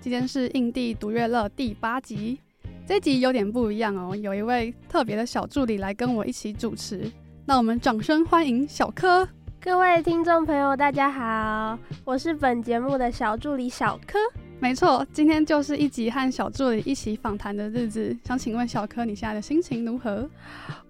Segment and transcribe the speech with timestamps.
[0.00, 2.38] 今天是印地独乐乐第八集，
[2.86, 7.10] 这集有点不一样哦，有一位特别的小助理来跟我一起主持。
[7.44, 9.28] 那我们掌声欢迎小柯。
[9.60, 14.18] 各位听众朋友，大家好，我是本节目的小助理小柯。
[14.58, 18.16] 没错，今天就是一集和小助理一起访谈的日子。
[18.24, 20.28] 想请问小柯，你现在的心情如何？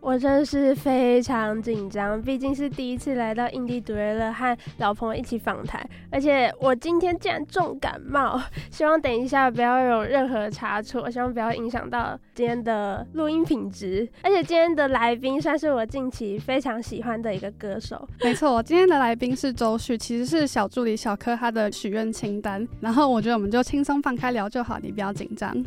[0.00, 8.40] 我真是非常紧张，毕竟是第一次来到印地独乐乐和老朋友一起访谈，而且我今天竟然重感冒，
[8.70, 14.08] 希望等一下不要有任何差错，我希望不要影响到今天的录音品质。
[14.22, 18.08] 而且今天的来宾算是我近期非常喜欢的一个歌手。
[18.22, 22.66] 没错，今天的来宾是周旭，其实是小助理小柯他的许愿清单。
[22.80, 25.64] 然后我觉得我们就就轻松放开聊就好，你不要紧张。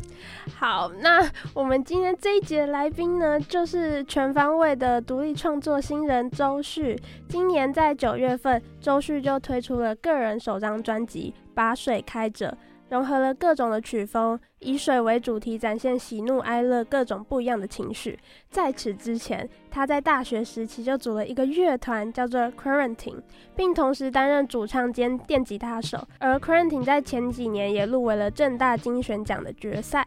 [0.54, 4.04] 好，那我们今天这一节来宾呢，就是。
[4.04, 12.50] 全方位的独立创作新人周旭，今年在九月份，周旭就推出了个人首张专辑《把水开着》，
[12.90, 18.18] 融合了各种的曲风，以水为主题，展现喜怒哀乐各种不一样的情绪。
[18.50, 23.22] 在此之前，他在大学时期就组了一个乐团，叫做 Quarantine，
[23.54, 26.04] 并同时担任主唱兼电吉他手。
[26.18, 30.04] 而 Quarantine 在前几年也入围了正大金选奖的决赛。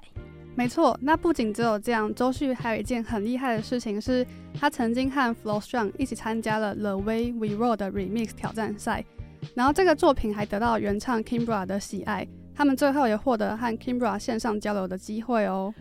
[0.55, 9.03] 没错，那不仅只有这样，周旭还有一件很厉害的事情是，他曾经和 Flo Strong 一起参加了 The Way We Roll 的 Remix 挑战赛，
[9.55, 15.73] 然后这个作品还得到原唱 Kimbra 的喜爱，他们最后也获得和 Kimbra 线上交流的机会哦。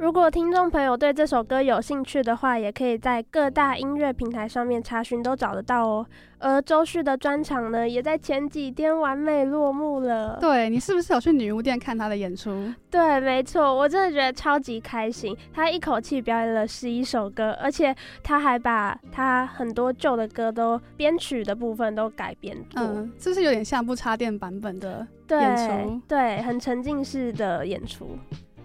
[0.00, 6.06] 如果听众朋友对这首歌有兴趣的话，也可以在各大音乐平台上面查询，都找得到哦。
[6.38, 10.38] 而周旭的专场呢，也在前几天完美落幕了。
[10.40, 12.72] 对，你是不是有去女巫店看他的演出？
[12.90, 15.36] 对，没错，我真的觉得超级开心。
[15.52, 22.82] 他一口气表演了十一首歌，而且他还把他很多旧的歌都编曲的部分都改编过。
[22.82, 28.18] 嗯，这是有点像不插电版本的演出，对，对，很沉浸式的演出。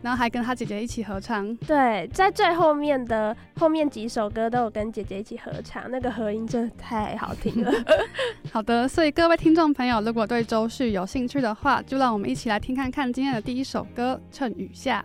[0.06, 7.74] 然后还跟他姐姐一起合唱，对，在最后面的后面几首歌都有跟姐姐一起合唱，那个合音真的太好听了。
[8.54, 15.04] 好的，所以各位听众朋友，如果对周旭有兴趣的话，就让我们一起来听看看今天的第一首歌《趁雨下》。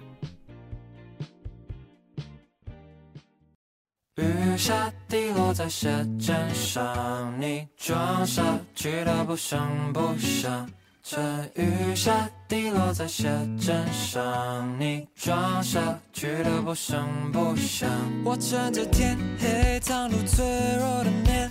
[4.22, 8.42] 雨下滴落在鞋尖上，你装傻
[8.74, 9.58] 去得不声
[9.94, 10.68] 不响。
[11.02, 13.28] 趁雨下滴落在鞋
[13.58, 15.80] 垫上，你装下
[16.12, 17.88] 去的不声不响。
[18.22, 20.44] 我趁着天黑袒露脆
[20.78, 21.50] 弱的面，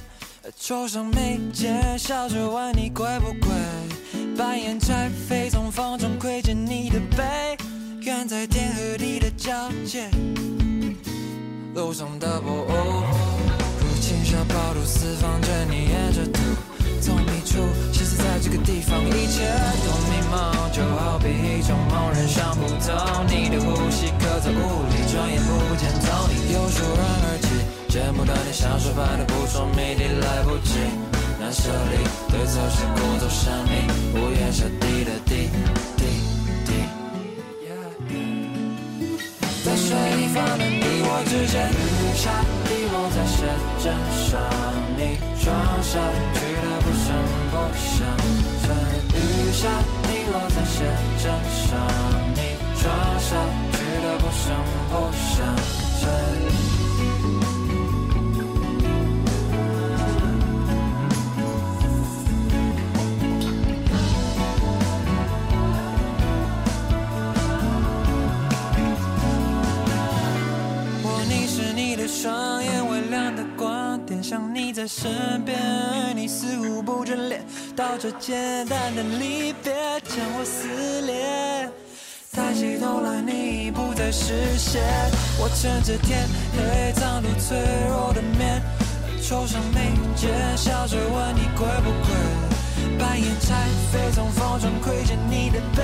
[0.56, 3.50] 抽上眉间笑着问你贵不贵？
[4.38, 7.58] 把眼拆飞，从风中窥见你的背，
[8.02, 10.10] 远在天和地的交界，
[11.74, 13.04] 路上的薄雾
[13.82, 16.40] 如倾泻暴露四方，卷你沿着途。
[17.02, 17.79] 从迷处，其实
[18.20, 19.48] 在这个地方一切
[19.84, 23.24] 都迷茫，就好比一种梦人想不透。
[23.28, 27.48] 你的呼吸刻在雾里，转眼不见踪影，又突然而起，
[27.88, 30.76] 见不得你像说般的不说谜底，来不及
[31.40, 33.88] 难舍离，对错是故作神秘，
[34.20, 35.50] 屋檐下滴的滴
[35.96, 36.04] 滴
[36.66, 36.72] 滴。
[39.64, 42.32] 在水一方的你我之间，雨下
[42.68, 43.48] 滴落在鞋
[43.80, 43.96] 垫
[44.28, 44.40] 上，
[44.98, 46.00] 你装傻
[46.34, 46.68] 去的。
[46.80, 47.14] 不声
[47.62, 48.08] 我想
[48.64, 48.68] 穿
[49.16, 49.68] 雨下
[50.08, 50.78] 你落在县
[51.18, 51.68] 城想
[52.34, 52.40] 你
[52.82, 52.88] 装
[53.20, 53.30] 上
[53.74, 54.46] 去的不想
[54.90, 55.30] 不想
[71.04, 77.44] 我凝视你的双眼微亮的光点像你在身边爱你似乎不眷恋
[77.80, 79.72] 道着简单的离别，
[80.04, 81.72] 将我撕裂。
[82.30, 84.84] 抬起头来，你已不在视线。
[85.40, 88.62] 我趁着天黑，袒露脆弱的面，
[89.24, 93.00] 抽上眉间，笑着问你贵不贵？
[93.00, 93.56] 把眼拆
[93.94, 95.82] 飞，从风中窥见你的背，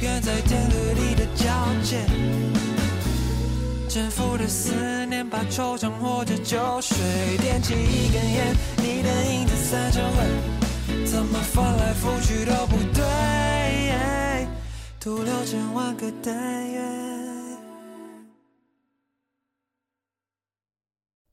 [0.00, 1.46] 远在天和地的交
[1.84, 2.04] 界。
[3.88, 4.74] 沉浮的思
[5.06, 6.96] 念，把惆怅或者酒水，
[7.40, 10.24] 点起一根烟，你的影子散成灰，
[11.04, 14.48] 怎么翻来覆去都不对，
[14.98, 16.34] 度六千万个单
[16.70, 16.82] 元。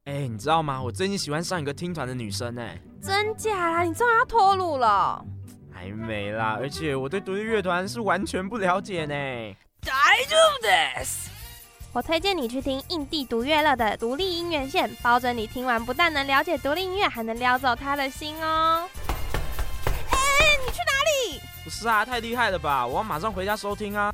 [0.05, 0.81] 哎、欸，你知道吗？
[0.81, 3.83] 我最近喜欢上一个听团的女生哎、欸，真假啦？
[3.83, 5.23] 你终于要脱乳了？
[5.73, 9.13] 还没啦，而且我对独立乐团是完全不了解呢。
[9.83, 9.93] 大
[10.27, 11.29] 丈夫です。
[11.93, 18.87] 我推荐你去听印地独乐乐的独立音乐线，保准你听完不但能了解独立音乐，还能撩走他的心哦。
[20.65, 21.41] 你去哪里？
[21.63, 22.85] 不是啊，太厉害了吧！
[22.85, 24.13] 我要马上回家收听啊。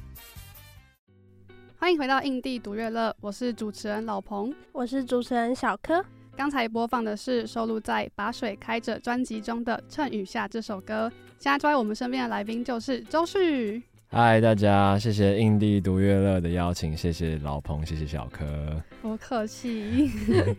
[1.80, 6.04] 欢迎回到印地独乐乐，我是主持人老彭，我是主持人小柯。
[6.36, 11.12] 刚才播放的是收录在《把水开着》专辑中的《趁雨下》这首歌。
[11.40, 13.82] 现在坐在我们身边的来宾就是周旭。
[14.10, 18.46] 嗨，大家，谢谢印地独乐乐的邀请，谢谢老彭，谢谢小柯，
[19.02, 20.12] 不客气。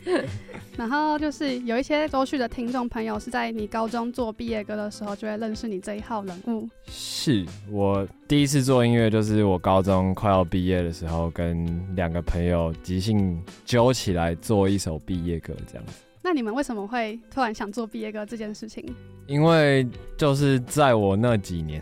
[0.76, 6.68] 然后就是有一些周旭的听众朋友是在你高中做毕业歌的时候就会认识你这一号人物。
[6.86, 15.92] 是我第一次做音乐，就是我高中快要毕业的时候，跟两个朋友即兴揪起来做一首毕业歌，这样子。
[16.22, 18.84] 那你们为什么会突然想做毕业歌这件事情？
[19.26, 19.86] 因为
[20.16, 21.80] 就是在我那几年。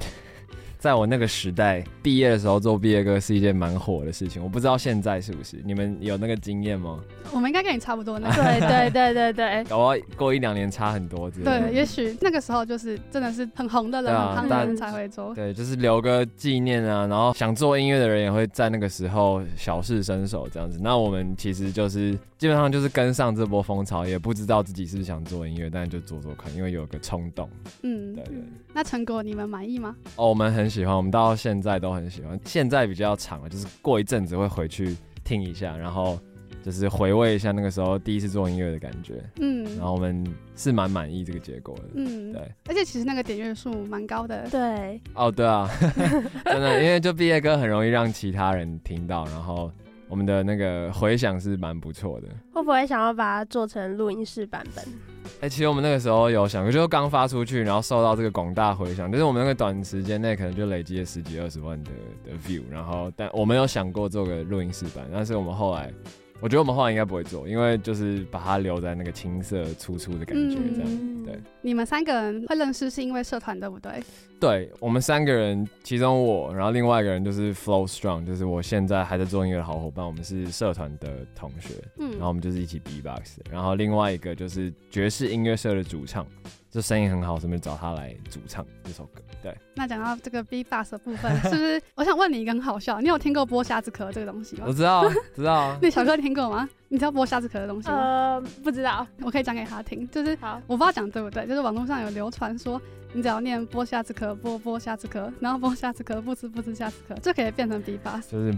[0.79, 4.43] 在我那个时代，毕业的时候做毕业歌是一件蛮火的事情。
[4.43, 7.01] 我不知道现在是不是，你们有那个经验吗？
[7.33, 8.31] 我们应该跟你差不多呢。
[8.35, 11.31] 对对对对对， 搞不好过一两年差很多。
[11.31, 15.35] 对，也许那个时候就是真的是很红的人，啊、很红的人才会做。
[15.35, 17.07] 对，就是留个纪念啊。
[17.07, 20.79] 然后想做音乐的人也会在那个时候小试身手这样子。
[20.81, 27.49] 那我们其实就是基本上就是跟上这波风潮，也不知道自己是不是想做音乐，但就做做看，因为有个冲动。
[27.83, 28.45] 嗯，对，对对。
[28.75, 29.97] 那成果你们满意吗？
[30.17, 32.39] 哦，我们很喜欢，我们到现在都很喜欢。
[32.45, 34.95] 现在比较长了，就是过一阵子会回去
[35.25, 36.19] 听一下，然后
[36.63, 39.15] 就是回味一下那个时候第一次做音乐的感觉。
[39.41, 40.23] 嗯，然后我们
[40.57, 41.85] 是蛮满意这个结果的。
[41.95, 42.43] 嗯，对。
[42.69, 44.47] 而且其实那个点阅数蛮高的。
[44.51, 45.01] 对。
[45.15, 45.67] 哦，对啊，
[46.45, 49.73] 真的，因为就毕业歌很容易让其他人听到，然后。
[50.09, 54.85] 我们的那个回响是蛮不错的，会不会想要把它做成录音室版本？
[54.85, 61.91] 哎、欸，其实我们那个时候有想过，就刚发出去，然后受到这个广大回响，但是我们那个短时间内可能就累积了十几二十万的
[62.25, 65.93] 的 view，然后但我们有想过做个录音室版，但是我们后来。
[66.39, 71.41] 我觉得我们后来应该不会做，因为就是把它留在那个青涩粗粗的感觉，这样、嗯、对。
[71.61, 73.93] 你们三个人会认识是因为社团对不对？
[74.39, 86.27] 对，我们三个人，其中我，然后另外一个人就是 Flow Strong，就是我现在还在做音乐的好伙伴，我们是社团的同学，嗯，然后我们就是一起 B-box，然后另外一个就是爵士音乐社的主唱。
[86.69, 89.23] 就声音很好，顺便找他来主唱这首歌。
[89.43, 91.81] 对，那讲到这个 B-box 的部分，是不是？
[91.97, 94.65] 我想问你一个很好笑，你有听过剥虾子壳这个东西吗？
[94.69, 95.79] 我知道，知道啊。
[95.81, 96.69] 那小哥听过吗？
[96.89, 97.97] 你知道剥虾子壳的东西吗？
[97.97, 99.07] 呃，不知道。
[99.23, 102.81] 我可以讲给他听，就是好，我不知道讲对不对，就是网络上有流传说，
[103.13, 108.31] 你只要念剥虾子壳，剥剥虾子壳，然后剥虾子壳，不吃不吃虾子壳，就可以变成 B-box。
[108.31, 108.55] 就是，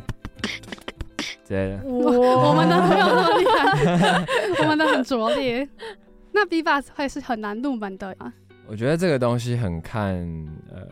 [1.48, 1.78] 对。
[1.84, 4.24] 我们的没有那么厉害，
[4.62, 5.66] 我们的很拙劣。
[6.30, 8.32] 那 B-box 会是很难入门的吗？
[8.66, 10.14] 我觉得这个东西很看
[10.70, 10.86] 呃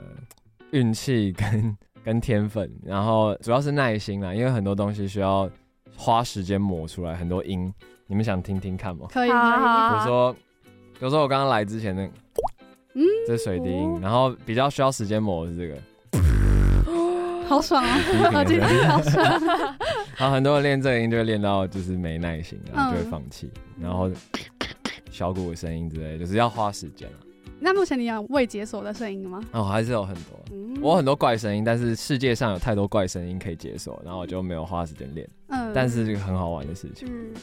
[0.70, 5.48] 运气跟跟天分，然后主要是耐心啦，因为很多东西需要
[5.96, 7.72] 花时间磨出来，很多音，
[8.06, 9.06] 你们想听听看吗？
[9.10, 9.38] 可以，可以。
[9.40, 12.12] 比如说，比如说我刚刚来之前那个，
[12.94, 15.76] 嗯，这是水滴音，然后比较需要时间磨的是这个，
[17.48, 17.98] 好爽啊！
[18.88, 19.24] 好爽。
[20.16, 24.10] 然后很多人练这个音就会练到就是没耐心，然后就会放弃，嗯、然后。
[25.08, 27.08] 小鼓的声音之类，就是要花时间。
[27.58, 29.40] 那目前你有未解锁的声音吗？
[29.52, 30.38] 哦，还是有很多。
[30.52, 35.28] 嗯、我有很多怪声音，但是世界上有太多怪声音可以解锁，然后我就没有花时间练。
[35.48, 37.08] 嗯，但是这个很好玩的事情。
[37.10, 37.34] 嗯，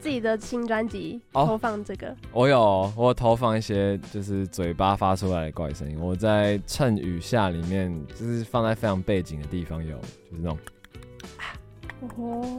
[0.00, 5.98] 自己的新专辑 投放这个，哦、我有，我有投放一些就是嘴巴发出来的怪声音。
[6.00, 10.58] 我在趁雨下里面，就是放在非常背景的地方有，就是那种。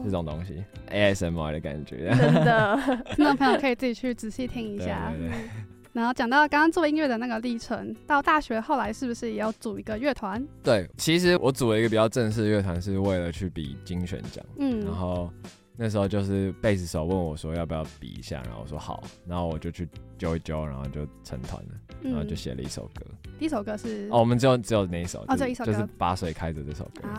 [0.03, 2.79] 这种东西，ASMR 的感觉，真的，
[3.15, 5.11] 听众朋友可以自己去仔细听一下。
[5.11, 5.49] 对对对，
[5.95, 10.45] 然后讲到刚刚做音乐的那个历程，到大学后来是不是也要组一个乐团？
[10.61, 14.45] 对，其实我组了一个比较正式的乐团，是为了去比金选奖。
[14.57, 15.31] 嗯，然后。
[15.77, 19.85] 那时候就是贝斯手问我说要不要比一下，然后我说好，然后我就去
[20.17, 21.71] 揪一揪，然后就成团了，
[22.01, 23.05] 然后就写了一首歌。
[23.37, 27.09] 第一首歌是哦，我们只有只有那一首，哦，这一首就是把水开着这首歌，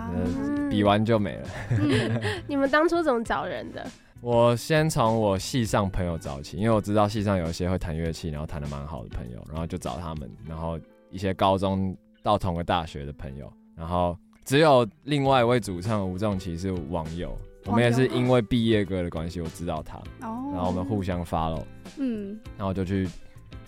[0.71, 1.49] 比完就没了。
[2.49, 3.87] 你们当初怎么找人的？
[4.21, 10.79] 我先从我系上朋友找起，因为我知道系上有一些会弹乐器，然后弹得蛮好的朋友，然后就找他们，然后
[11.11, 17.37] 一些高中到同个大学的朋友，然后只有另外一位主唱吴仲奇是网友。
[17.67, 21.65] 我们也是因为毕业歌的关系，我知道他，然后我们互相 follow，
[21.99, 23.09] 嗯，然后就去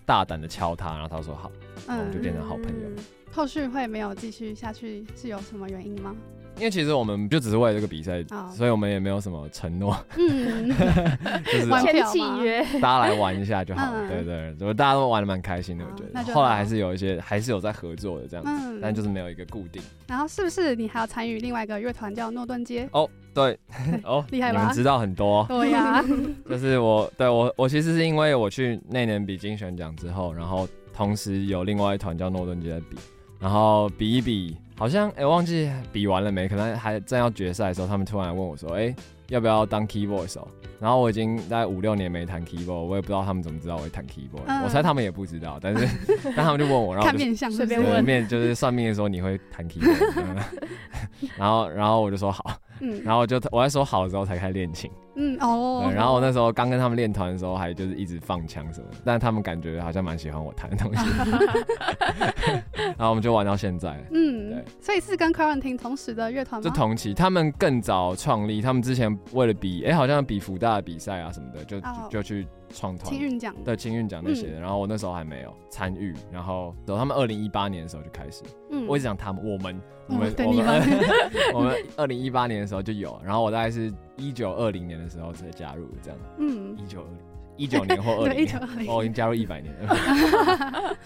[0.07, 1.50] 大胆的敲他，然后他说好，
[1.88, 2.88] 我们就变成好朋友。
[2.97, 2.97] 嗯
[3.31, 6.17] 后续会没有继续下去，是有什么原因吗？
[6.58, 8.50] 因为其实我们就只是为了这个比赛，oh.
[8.50, 10.68] 所以我们也没有什么承诺，嗯，
[11.44, 16.34] 就是签契约，大家来玩一下就好了，对对对，大家都玩的蛮开心的，我觉得。
[16.34, 19.80] 后来还是有一些，还是有在合作的这样子，嗯、但就是没有一个固定。
[20.06, 22.88] 然后是不是你还要参与另外一个乐团叫诺顿街？
[22.92, 23.58] 哦，对，
[24.04, 24.60] 哦，厉害吧？
[24.60, 26.04] 你们知道很多，对呀。
[26.48, 32.96] 就是我，对我，我其实是因为我去那年比金选奖之后，然后同时有另外一团叫诺顿街在比。
[33.40, 36.47] 然后比一比，好像哎、欸，忘记比完了没？
[36.47, 40.47] 可能还正要决赛的时候，他们突然问我说：“哎、欸，要不要当 keyboard 手？”
[40.78, 44.44] 然后我已经大概五六年没弹 keyboard，我也不知道他们怎么知道我会弹 keyboard。
[44.47, 45.88] 嗯、我猜他们也不知道，但是
[46.37, 50.37] 但他们就问我，然后我就看面相随便问，面就是算命的时候你会弹 keyboard，
[51.37, 52.61] 然后然后我就说好。
[52.80, 54.90] 嗯，然后就我在说好的时候才开始练琴。
[55.20, 61.04] 嗯哦，然后我那时候刚跟他们练团的时候，还就是一直放枪什么，但他们感觉好像蛮喜欢我弹的东西。
[62.97, 64.00] 然后我们就玩到现在。
[64.12, 66.64] 嗯，对，所以是跟 Quarantine 同时的乐团吗？
[66.68, 73.11] 就同期，他们更早创立，他们之前为了比，哎，好像比福大的比赛啊什么的，就就去创团。
[73.12, 73.52] 青运奖。
[73.64, 74.61] 对，青运奖那些的。
[74.61, 78.44] 然后我那时候还没有参与，然后等他们二零一八年的时候就开始。
[78.70, 79.80] 嗯，我一直讲他们，我们。
[80.08, 80.82] 我们我们
[81.54, 86.18] 我们二零一八年的时候就有，然后我大概是一九二零年的时候才加入这样。
[86.38, 87.18] 嗯，一九二零
[87.56, 90.96] 一九年或二零年， 我已经加入一百年了。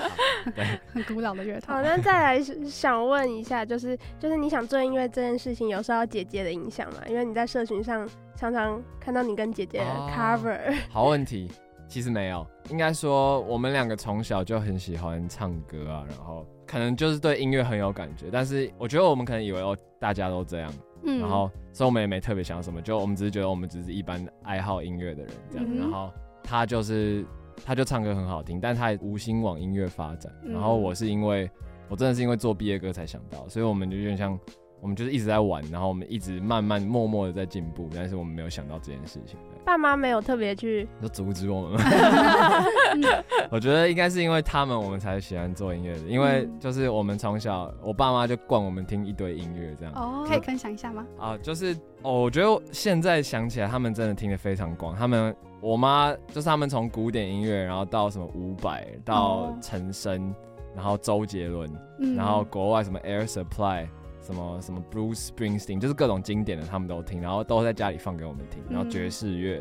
[0.54, 1.78] 对，很古老的乐团。
[1.78, 7.00] 好，那再来想问一下，就是就是你想做音乐这件事情有受到姐姐的影响吗？
[7.09, 10.59] 因为你在社群上常常看到你跟姐姐的 cover。
[10.90, 11.50] 好问题，
[11.88, 16.47] 其实没有，应该说我们两个从小就很喜欢唱歌啊，然后。
[16.73, 20.73] 可能就是对音乐很有感觉，但是我觉得我们可能以为哦，大家都这样，
[21.05, 26.11] 嗯，然后所以我们也没特别想什么，就我们只是觉得我们只是一般爱好音乐的人这样，嗯、然后
[26.43, 27.26] 他就是
[27.62, 31.50] 他就唱歌很好听，但他也无心往音乐发展，嗯、然后我是因为
[31.91, 34.41] 我真的是因为做毕业歌才想到，所以我们就有点像。
[34.81, 39.38] 我们就是一直在玩，然后我们一直慢慢默默的在进步，但是我们没有想到这件事情。
[39.64, 41.85] 爸妈没有特别去就阻止我们吗？
[43.50, 46.00] 我觉得应该是因为他们，我们才喜欢做音乐的。
[46.00, 49.95] 因为就是我们从小，我爸妈就惯我们听一堆音乐这样。
[49.95, 51.07] 哦，可以分享一下吗？
[51.19, 54.95] 啊，就是哦，我觉得现在想起来，他们真的听得非常广。
[54.97, 60.35] 他们，我妈就是他们从古典音乐，然后到什么伍佰，到陈升，
[60.75, 61.71] 然后周杰伦，
[62.16, 63.87] 然后国外什么 Air Supply。
[64.23, 69.57] 什么什么 Bruce Springsteen，就是各种经典的他们都听，然后都在家里放给我们听，然后爵士乐，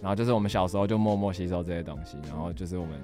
[0.00, 2.98] 然后就是我们小时候就默默吸收这些东西，然后就是我们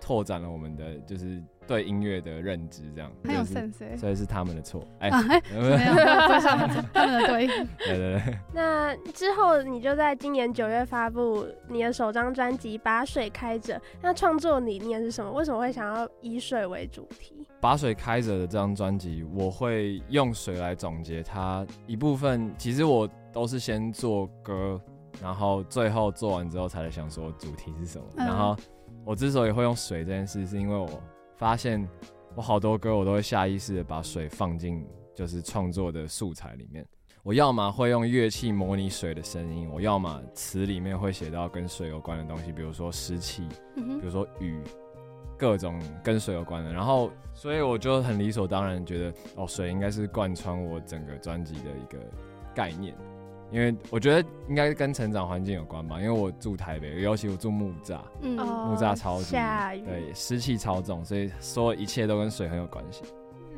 [0.00, 5.94] 拓展了我们的就是对音乐的认知，这样很有 sense，所以是他们的错，哎，没有没有，
[6.40, 7.46] 他们的对，
[7.86, 8.38] 对对对。
[8.54, 15.30] 那之后你就在今年九月发布你的首张专辑《把水开着》，那创作理念是什么？
[15.30, 17.46] 为什么会想要以水为主题？
[17.60, 22.50] 把水开着的这张专辑，我会用水来总结它一部分。
[22.56, 24.80] 其实我都是先做歌，
[25.20, 28.04] 然后最后做完之后才来想说主题是什么。
[28.16, 28.56] 嗯、然后
[29.04, 30.88] 我之所以会用水这件事，是因为我
[31.38, 31.88] 发现
[32.34, 36.86] 我好多歌我都会下意识的把水放进就是创作的素材里面。
[37.22, 44.60] 我要么会用乐器模拟水的声音，我要么词里面会写到跟水有关的东西，比如说湿气，比如说雨。
[45.40, 51.96] 各种跟水有关的，然后所以我就很理所当然觉得，哦，水应该是贯穿我整个专辑的一个
[52.52, 52.92] 概念，
[53.50, 63.04] 因为我觉得应该跟成长环境有关吧，因为我住台北，尤其我住木栅，嗯，木栅超级下雨，对，湿气超重，所以说一切都跟水很有关系，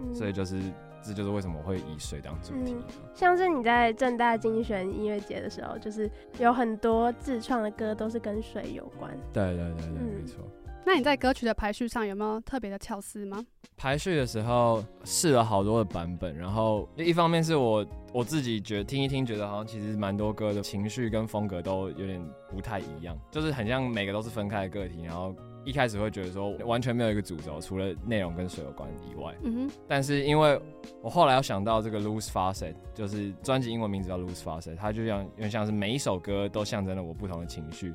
[0.00, 0.60] 嗯、所以就是
[1.02, 2.72] 这就是为什么我会以水当主题。
[2.72, 2.82] 嗯、
[3.14, 10.44] 像是你在正大精选音乐节的时候，就是有很多自创的歌都是跟水有关，对对对对，嗯、没错。
[10.82, 13.44] 那你在歌曲的排序上有没有特别的巧思吗？
[13.76, 25.02] 排序的时候试了好多的版本，然后一方面是我我自己觉得听一听，觉得好像其实蛮多歌的情绪跟风格都有点不太一样，就是很像每个都是分开的个体。
[25.02, 29.34] 然后一开始会觉得说完全没有一个主轴，除了内容跟水有关以外。
[29.44, 29.70] 嗯哼。
[29.86, 30.60] 但是因为
[31.02, 37.94] 我后来要想到这个 Loose Faucet，就是专辑英文名字叫 Loose Faucet，它就像有点像是每一首歌都象征了我不同的情绪。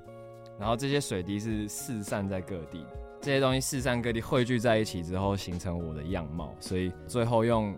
[0.58, 2.86] 然后这些水滴是四散在各地，
[3.20, 6.56] 这些东西四散各地汇聚在一起之后，形成我的样貌。
[6.62, 7.76] 所以最后用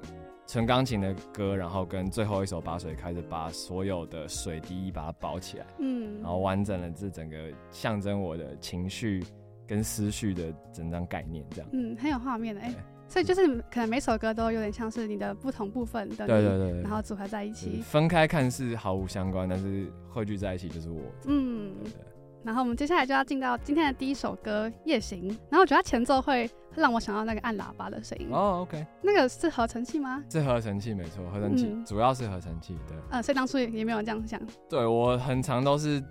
[0.48, 7.38] 纯钢琴的歌，然后跟最后一首把水开着，把所有的水滴把它包起来，嗯，然后完整了这整个
[7.70, 9.22] 象征我的情绪
[9.68, 12.74] 跟思绪的整张概念，这样，嗯，很有画面的哎。
[13.10, 21.74] 所以就是可能每首歌都有点像是你的不同部分的，对对对，然后组合在一起，分开看是毫无相关，但是汇聚在一起就是我，嗯。
[22.44, 28.30] 然后我们接下来就要进到今天的第一首歌《夜行》，然后我觉得它前奏会让我想到那个按喇叭的声音。
[28.32, 30.24] 哦，OK，那个是合成器吗？
[30.30, 32.98] 是合成器，没错，合成器、嗯、主要是合成器，对。
[33.10, 34.40] 呃，所以当初也没有这样想。
[34.70, 36.02] 对，我很常都是，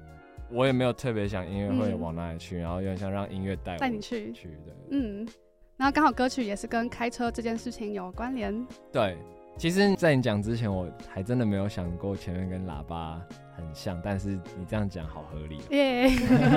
[0.50, 4.76] 我也没有特别想音乐会往哪里去，嗯、然后有点想让音乐带带你去去的。
[4.90, 5.26] 嗯，
[5.76, 8.66] 然后刚好歌曲也是跟开车这件事情有关联。
[8.92, 9.16] 对。
[9.58, 13.18] 其实，在你讲之前，我还真的没有想过前面跟喇叭
[13.56, 16.08] 很像，但是你这样讲好合理，耶，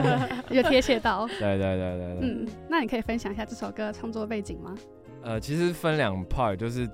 [0.51, 1.25] 有贴切到。
[1.27, 2.19] 对对对对对。
[2.21, 4.75] 嗯，那你可以分享一下这首歌创作背景吗？
[5.23, 6.89] 呃，其实分两 part，就是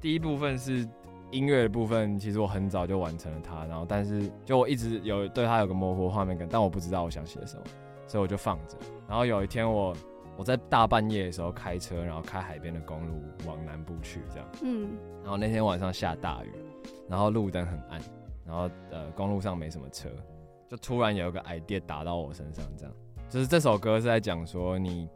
[0.00, 0.86] 第一部分是
[1.30, 7.62] 音乐的部分，其实我很早就完成了它，然后但是就我一直有对它有个模糊画面感，但我不知道我想写什么，
[8.06, 8.76] 所以我就放着。
[9.08, 9.96] 然后有一天我。
[10.36, 14.48] 我在大半夜的时候开车，然后开海边的公路往南部去，这样。
[14.64, 14.88] 嗯。
[15.22, 16.50] 然后那天晚上下大雨，
[17.08, 18.00] 然后路灯很暗，
[18.46, 20.08] 然后呃公路上没什么车，
[20.68, 22.94] 就突然有一个 idea 打到我身上，这样。
[23.28, 25.08] 就是这首歌是在讲说你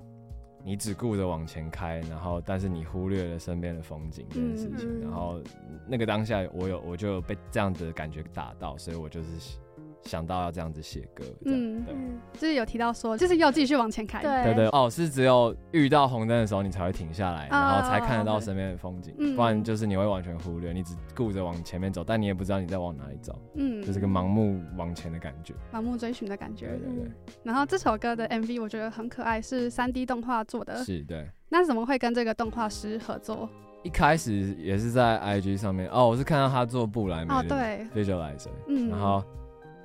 [0.65, 4.89] 你只顾着往前开，然后但是你忽略了身边的风景这件事情。
[4.89, 5.03] 嗯嗯。
[5.03, 5.41] 然后
[5.87, 9.59] 那个当下我有我就被这样子的感觉打到，所以我就是。
[10.03, 11.95] 想到要这样子写歌，嗯，对，
[12.35, 14.45] 就是有提到说，就是要继续往前开，对。
[14.45, 27.11] 对，对哦，是只有遇到红灯的时候你才会停下来，然后才看得到身边的风景，哦，不然就是你会完全忽略，你只顾着往前面走，但你也不知道你在往哪里走，嗯，就是个盲目往前的感觉，盲目追寻的感觉，对对对。
[27.43, 31.29] 然后这首歌的 MV 我觉得很可爱，是三 D 动画做的，是对。
[31.51, 33.49] 那怎么会跟这个动画师合作？
[33.83, 39.23] 一开始也是在 IG 上面，哦，我是看到他做布莱梅哦，对，Visualizer，嗯，然后。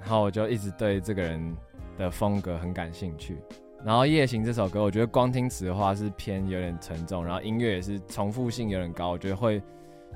[0.03, 1.55] 然后我就一直对这个人
[1.97, 3.37] 的风格很感兴趣。
[3.85, 9.61] 然后《夜行》这首歌，我觉得光听词的话是偏有点沉重，然后音乐也是重复性有点高，我觉得会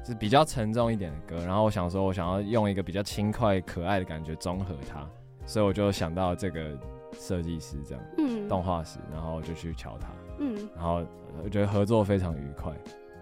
[0.04, 1.46] 是比较沉重一点的歌。
[1.46, 5.08] 然后我想说，我想要用一个比较轻快可爱的感觉综合它，
[5.46, 6.78] 所以我就想到这个
[7.18, 10.08] 设计师这样，嗯，动画师，然后就去瞧他，
[10.40, 11.02] 嗯，然后
[11.44, 12.74] 我觉得合作非常愉快。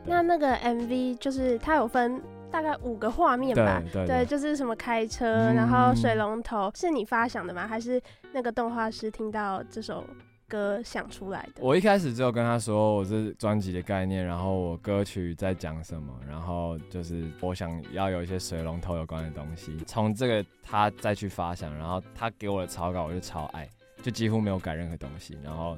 [0.03, 2.21] 那那个 MV 就是它有分。
[2.55, 7.67] 大概五个画面吧，对，对，对，就是什么开车，嗯、然后水龙头，是你发想的吗？
[7.67, 10.05] 还是那个动画师听到这首
[10.47, 11.61] 歌想出来的？
[11.61, 19.77] 我一开始就跟他说我是专辑的概念，然后我歌曲在讲什么，然后就是我想要有一些水龙头有关的东西。
[19.85, 23.67] 从这个他再去发想，然后他给我的草稿我就超爱，
[24.01, 25.75] 就几乎没有改任何东西，然后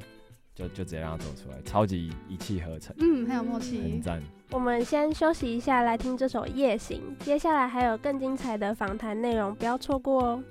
[0.53, 4.21] 就就直接让他做出来，超级一气呵成，嗯，很有默契，很赞。
[4.49, 10.43] 我们先休息一下，来听这首《夜行》，接下来还有更精彩的访谈内容，不要错过哦。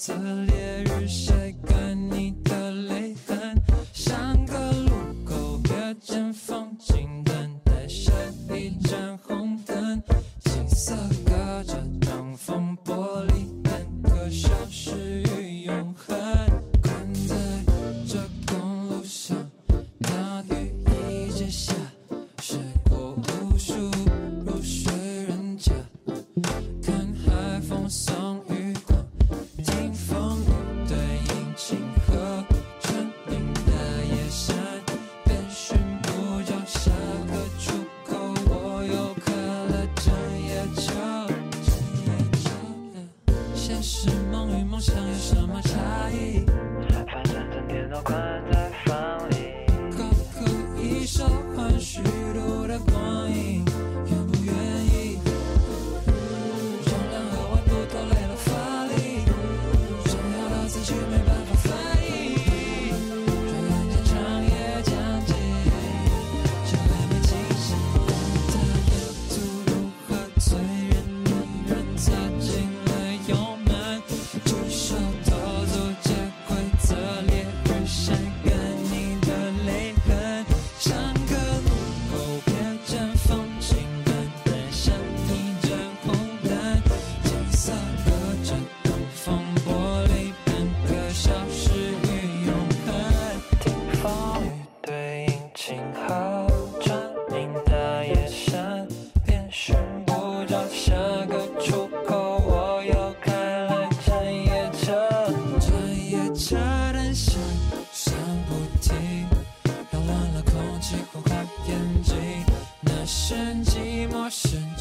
[0.00, 1.37] 这烈日下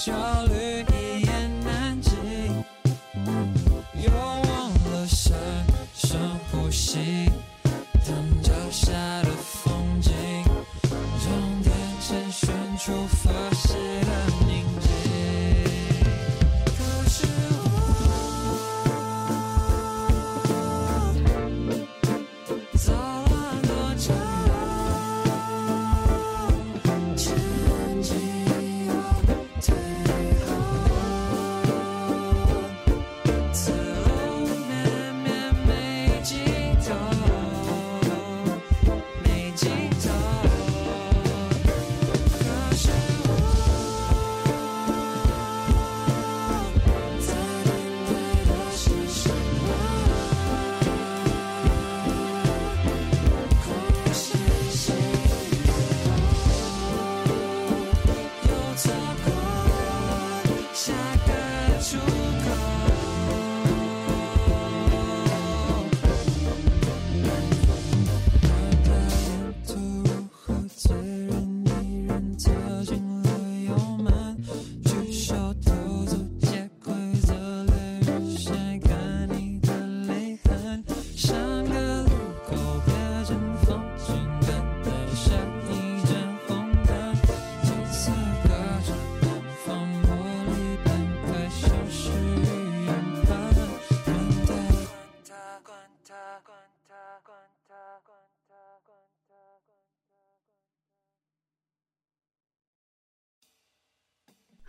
[0.08, 0.37] 声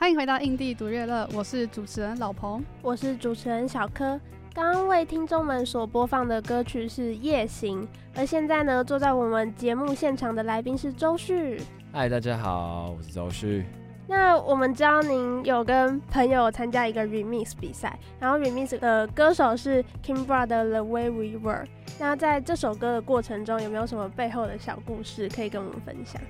[0.01, 2.65] 欢迎回到印地独乐乐，我是主持人老彭。
[2.83, 4.19] 我是主持人小柯。
[4.55, 7.83] 刚刚为听众们所播放的歌曲是《夜行》，
[8.15, 11.61] 而现在呢，坐在我们节目现场的来宾是周旭。
[11.93, 13.67] 嗨，大家好，我是周旭。
[14.07, 21.67] 那我们知道您有跟朋友参加一个 remix 比赛，然后 remix 的歌手是 Kimbra 的 The Way We Were。
[21.99, 26.23] 那在这首歌的过程中，有没有什么背后的小故事可以跟我们分享？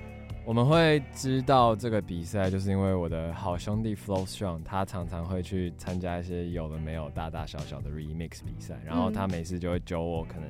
[0.49, 10.49] 我们会知道这个比赛，就是因为我的好兄弟 Flow Strong，他常常会去参加一些有的没有、大大小小的 remix 比赛，然后他每次就会揪我，可能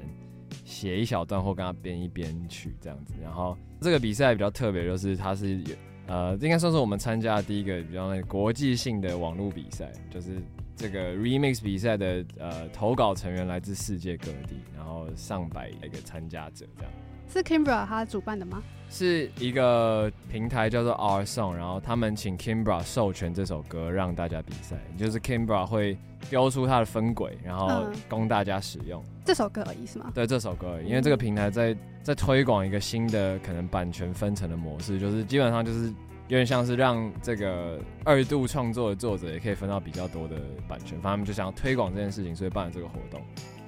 [0.63, 3.13] 写一小段或跟他编一编曲这样子。
[3.21, 5.75] 然后这个比赛比较特别，就是它是有
[6.07, 10.41] 呃，应该算是我们参加的第一个比较那个国际性的网络比赛，就是
[10.77, 16.93] 这个 remix 比赛的呃投稿成员来自世界各地，然后上百个参加者这样。
[17.31, 18.61] 是 Kimbra 他主办的吗？
[18.89, 25.95] 是一个平台叫做 Our Song，然后他们请 Kimbra 授权这首歌让大家比赛，就是 Kimbra 会
[26.27, 28.99] 丢出它的分轨，然后供大家使用。
[29.03, 30.11] 嗯、这首歌而已是吗？
[30.15, 35.93] 对，这首歌而已，因为这个平台在在推广一个新的可能版权分成的模式，就是基本上就是
[36.27, 40.35] 有点像是让这个二度创作的作者也可以分到比较多的
[40.67, 43.21] 版权，反正他们就想要推广这件事情，所以办了这个活动，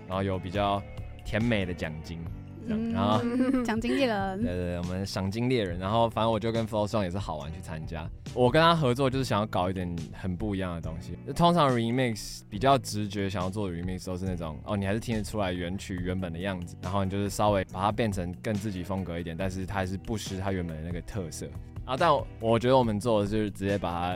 [0.08, 0.82] 然后有比较
[1.24, 2.20] 甜美的奖金。
[2.68, 3.22] 嗯、然后
[3.64, 5.80] 奖金猎人，对对对，我们赏金猎人。
[5.80, 8.10] 然后反正我就跟 Flow Strong 也是好玩去参加。
[8.34, 11.18] 我跟他合作就是想要搞一点很不一样的东西。
[11.34, 21.48] 通常 remix 比较直觉想要做的 remix 都是那种哦，你还是听得出来原曲原本的样子，然后你就是稍微把它变成更自己风格一点，但是它还是不失它原本的那个特色。
[21.86, 24.16] 啊，但我，我觉得我们做的就是直接把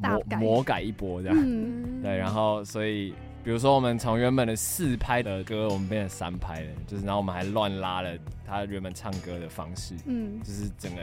[0.00, 1.36] 它魔魔改一波这样。
[1.38, 3.14] 嗯、对，然后所以。
[3.46, 8.10] 比如说，我们从原本的四拍的歌，我们变成三拍了，就是然后我们还乱拉了
[8.44, 11.00] 他原本唱歌的方式，嗯，就是整个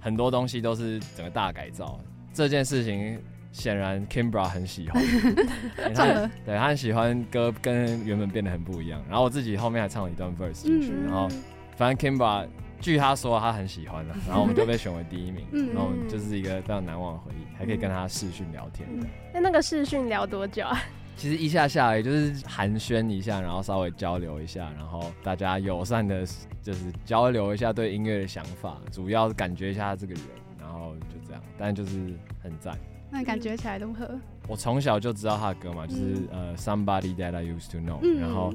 [0.00, 2.00] 很多东西都是整个大改造。
[2.32, 3.20] 这件事情
[3.52, 5.02] 显然 Kimbra 很喜欢，
[5.84, 8.98] 欸、他对他很喜欢歌跟原本变得很不一样。
[9.06, 11.28] 然后我自己后面还唱了一段 verse 进去，嗯、然后
[11.76, 12.46] 反正 Kimbra
[12.80, 19.06] 据他说他很喜欢的， 然后我们就被选为第一名，嗯、然后就是一个非常难忘的回忆，还可以跟他视讯聊天的。
[19.34, 20.82] 那、嗯、那个视讯聊多久啊？
[21.16, 26.26] 其实一下下来就是寒暄一下，然后稍微交流一下，然后大家友善的，
[26.62, 30.22] 就是交流一下对音乐的想法，主要感觉一下他这个人，
[30.60, 32.76] 然后就这样，但就是很赞。
[33.10, 34.18] 那你感觉起来如何？
[34.48, 38.52] 我从小就知道他的歌嘛，就是、嗯、呃 Somebody That I Used to Know，、嗯、然后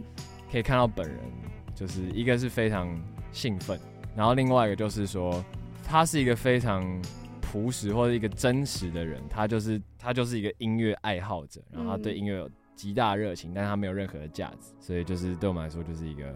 [0.52, 1.20] 可以看到本人，
[1.74, 2.90] 就是一个是非常
[3.32, 3.80] 兴奋，
[4.16, 5.44] 然后另外一个就是说
[5.86, 6.84] 他是一个非常。
[7.58, 16.34] 朴实或者一个真实的人，他就是他就是一个音乐爱好者，然后他对音乐有极大热情，但是他没有任何的价值，所以就是对我们来说就是一个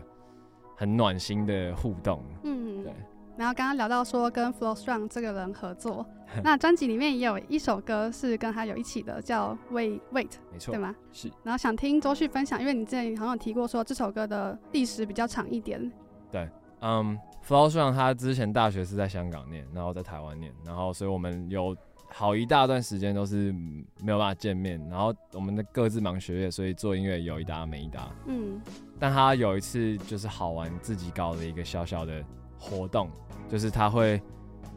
[0.76, 2.24] 很暖心的互动。
[2.44, 2.94] 嗯，对。
[3.38, 6.06] 然后刚刚聊到说跟 Flo Strong 这个人合作，
[6.44, 10.94] 那专辑里面也有一首歌是跟他有一起的，叫 Wait Wait，没错，对吗？
[11.12, 11.32] 是。
[11.44, 15.92] 然后想听周旭分享，因为你之前好像有提过说这首歌的历史比较长一点。
[16.32, 16.48] 对，
[16.82, 21.76] 嗯，Flo Strong 他之前大学是在香港念，然后在台湾念，然后所以我们有
[22.10, 23.52] 好一大段时间都是
[24.02, 28.10] 没有办法见面，然后我们的各自忙学业，所以做音乐有一搭没一搭。
[28.26, 28.62] 嗯。
[29.00, 32.24] 但他有一次就是好玩，自己搞了一个小小的
[32.60, 33.10] 活动，
[33.50, 34.22] 就是他会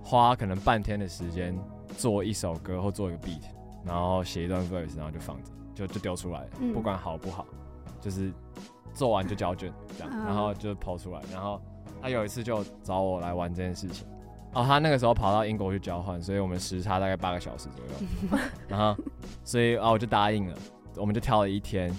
[0.03, 1.55] 花可能半天的时间
[1.97, 3.43] 做一首歌或做一个 beat，
[3.85, 7.47] 然后写一段 verse，然后就放着，就就丢出来，嗯、不管好不好，
[8.01, 8.33] 就是
[8.95, 11.21] 做完就交卷这样，然后就抛出来。
[11.31, 11.61] 然后
[12.05, 14.07] 他有一次就找我来玩这件事情，
[14.53, 18.39] 哦，他那个时候跑到英国去交换，所以我们时差大概八个小时左右，
[18.69, 18.95] 然后
[19.43, 20.55] 所以啊我就答应了，
[20.97, 21.91] 我们就挑了一天。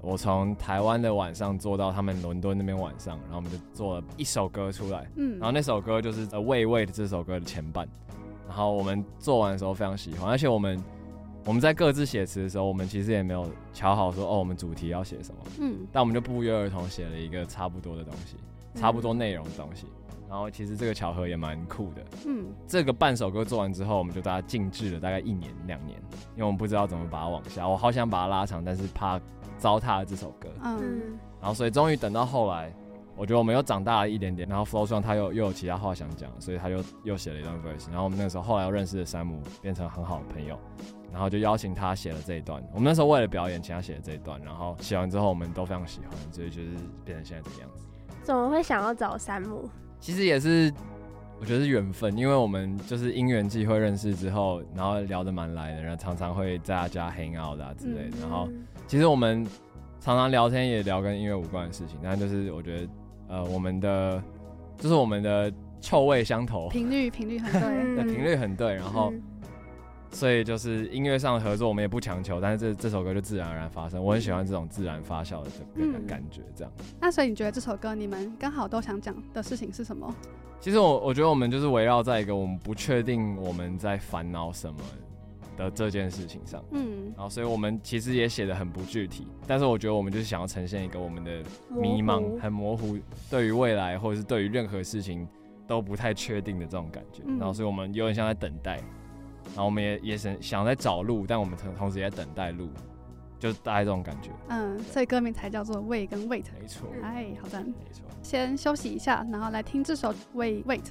[0.00, 7.86] 我从台湾的晚上坐到他们伦敦那边晚上，然后我们就做了一首歌出来，嗯，然后那首歌就是《Wait Wait》这首歌的前半，
[8.48, 10.82] 然后我们做完的时候非常喜欢，而且我们
[11.44, 18.36] 我们在各自写词的时候，我们其实也没有瞧好说哦，我们主题要写什么，嗯，但我们就不约而同写了一个差不多的东西，
[18.74, 19.86] 差不多内容的东西，
[20.28, 25.98] 然后其实这个巧合也蛮酷的，嗯，这个半首歌做完之后，我们就大家静置了大概一年两年，
[26.34, 29.20] 因为我们不知道怎么把它往下，我好想把它拉长，但是怕。
[29.58, 32.72] 糟蹋了这首歌，嗯，然后所以终于等到后来，
[33.14, 40.58] 我觉得我们又长大了一点点，然后 Flo Strong 他又又有其他话想讲，所以他又又写了一段 verse，然后我们那个时候后来又认识了山姆，变成很好的朋友，
[41.12, 42.66] 然后就邀请他写了这一段。
[42.72, 46.70] 我们那时候为了表演，请他写了这一段，然后写完之后我们都非常喜欢，所以就是
[47.04, 47.69] 变成现在这个样子。
[48.30, 49.68] 怎么会想要找山姆？
[49.98, 50.72] 其实也是
[51.40, 58.48] 我觉得是缘分，因为我们就是因缘际会认识之后，然后聊得蛮来的，然后常常会在他家 hang out 啊之类的，嗯、然后。
[58.86, 59.44] 其实我们
[59.98, 62.88] 常常聊天也聊跟音乐无关的事情，但就是我觉得，
[63.30, 64.22] 呃，我们的
[64.78, 69.22] 就是我们的臭味相投，频率频率很对，频率很对，然后、嗯、
[70.10, 74.02] 所以就是音乐上的合作我们也不强求，但是这这首歌就自然而然发生。
[74.02, 76.84] 我很喜欢这种自然发酵的这个感觉，这样、嗯。
[77.00, 80.14] 那所以你觉得这首歌你们刚好都想讲的事情是什么？
[80.60, 84.80] 其实我我觉得我们就是围绕在一个我们不确定我们在烦恼什么。
[85.56, 92.96] 的这件事情上，嗯，然后所以我们其实也写的很不具体，但是我觉得我们就是想要呈现一个我们的迷茫、模很模糊，
[93.28, 95.28] 对于未来或者是对于任何事情
[95.66, 97.22] 都不太确定的这种感觉。
[97.26, 98.80] 嗯、然后所以我们有点像在等待，
[99.48, 102.68] 然后我们也也想想在找路，但我们同同时也在等待路，
[103.38, 104.30] 就大概这种感觉。
[104.48, 106.44] 嗯，所以歌名才叫做 Wait 跟 Wait。
[106.60, 106.88] 没错。
[107.02, 107.60] 哎，好的。
[107.60, 108.04] 没错。
[108.22, 110.84] 先休息一下，然后来听这首 Wait Wait。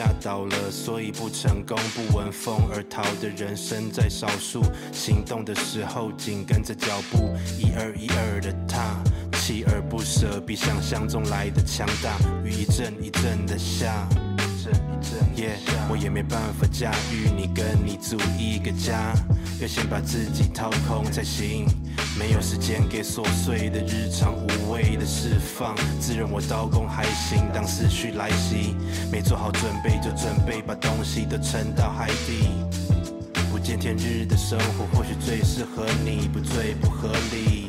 [0.00, 1.76] 吓，倒了，所以不成功。
[1.94, 4.62] 不闻风而逃的人身在少数，
[4.94, 8.96] 行动的时候紧跟着脚步，一二一二的踏，
[9.32, 12.16] 锲而不舍，比想象中来的强大。
[12.42, 14.08] 雨一阵一阵的下，
[14.38, 19.12] 一阵一阵的下，我也没办法驾驭你跟你组一个家，
[19.60, 21.66] 要先把自己掏空才行。
[22.18, 27.48] 没有时间给琐碎的日常无谓的释放，自认我刀工还行。
[27.54, 28.76] 当思绪来袭，
[29.10, 32.48] 没做好准备就准备把东西都沉到海底。
[33.50, 37.59] 不见天日的生活或许最适合你，不最不合理。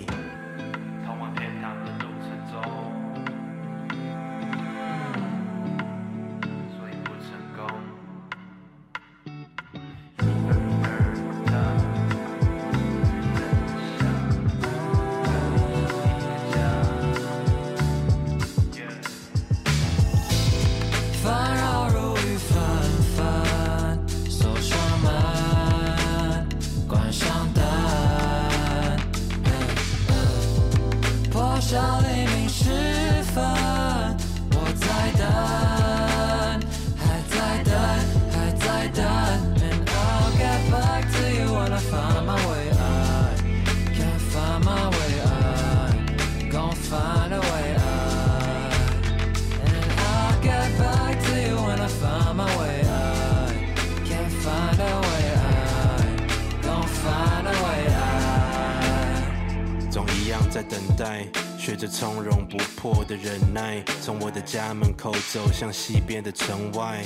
[64.42, 67.04] 的家门口走向西边的城外，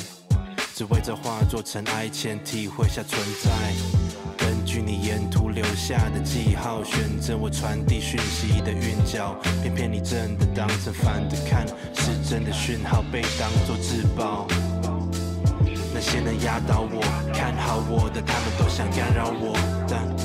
[0.73, 3.51] 只为这化作尘埃前体会下存在。
[4.37, 9.35] 根据你沿途留下的记号，选择我传递讯息的韵脚。
[9.61, 14.47] 偏偏你真的当成反的看，是真的讯号被当作自保。
[15.93, 17.01] 那些能压倒我、
[17.33, 19.57] 看好我的，他们都想干扰我，
[19.89, 20.24] 但。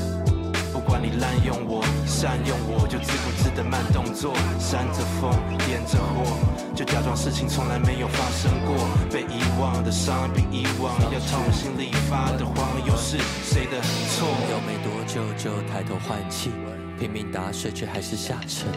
[1.01, 5.33] 你滥用我、善用我，就自顾自的慢动作，扇着风，
[5.67, 6.37] 点着火，
[6.77, 8.77] 就假装事情从来没有发生过。
[9.11, 13.81] 被遗忘的伤被遗忘，要重新理发的谎，又是谁的
[14.13, 14.29] 错？
[14.53, 16.51] 有没多久就抬头换气，
[16.99, 18.69] 拼命打水却还是下沉。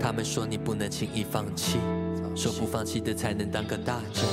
[0.00, 1.78] 他们说你不能轻易放弃，
[2.34, 4.24] 说不放弃的才能当个大人。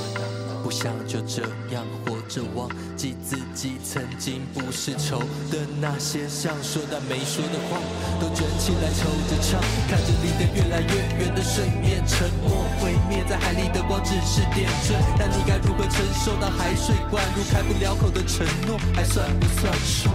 [0.62, 2.66] 不想就这样活着，忘
[2.96, 5.18] 记自己曾经不是愁
[5.52, 7.76] 的那些想说但没说的话，
[8.18, 20.08] 都卷起来抽着唱，看着离得越来越远的水面，沉默毁灭在海里的光只是点缀，但你该如何承受到海水灌入开不了口的承诺，还算不算数？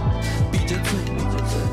[0.50, 0.98] 闭着嘴，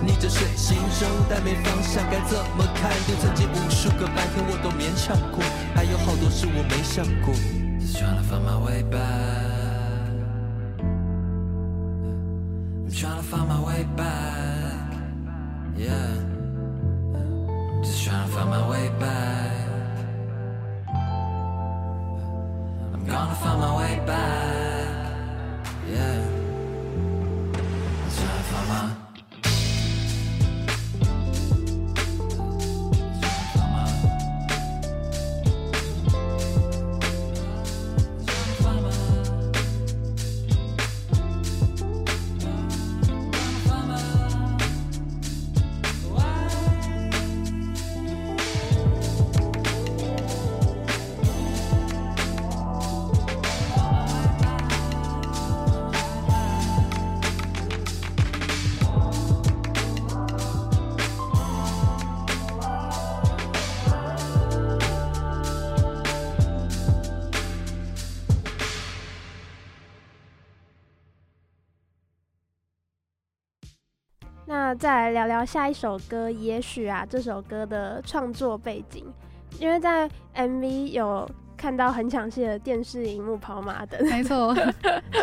[0.06, 2.92] 逆着水形容，但没方向该怎么看？
[3.08, 7.34] 就曾经无数个白天我都勉强过，还有好多事我没想过。
[7.96, 9.45] Trying to find my way back.
[12.96, 14.94] Trying to find my way back.
[15.76, 16.25] Yeah.
[74.86, 79.04] 再来聊聊下一首歌，也许啊，这首歌的创作背景，
[79.58, 84.54] 因为在 MV 有看到很抢戏的电视荧幕跑马灯，没错，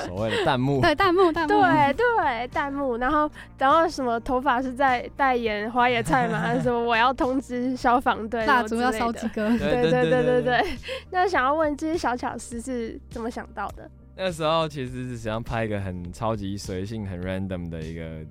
[0.05, 10.67] 所谓的弹幕，对弹幕，弹幕，对对弹幕，然后然后什么头发是在代言花野菜嘛， 什么我要通知消防队，蜡烛要烧几个，对对对对对对，
[11.13, 13.89] 那想要问这些小巧思是怎么想到的？
[14.15, 18.25] 那时候其实是想拍一个很超级随性、很 random 的一个，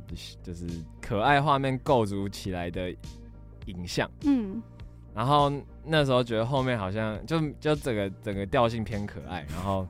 [0.44, 0.65] 就是
[1.02, 2.96] 可爱画面构筑起来的
[3.65, 4.10] 影像。
[4.24, 4.62] 嗯，
[5.13, 5.52] 然后
[5.84, 9.88] 那时候觉得后面好像就就整个整个调性偏可爱，然后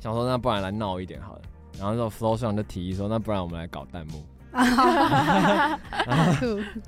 [0.00, 1.42] 想说那不然来闹一点好了。
[1.76, 4.24] 然后那时候 Flow 上就提议说，那不然我们来搞弹幕。
[4.52, 5.78] 然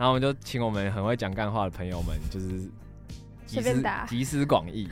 [0.00, 2.48] 后我们就请我们很会讲干话的朋友们，就是
[3.46, 4.88] 集思集思广益，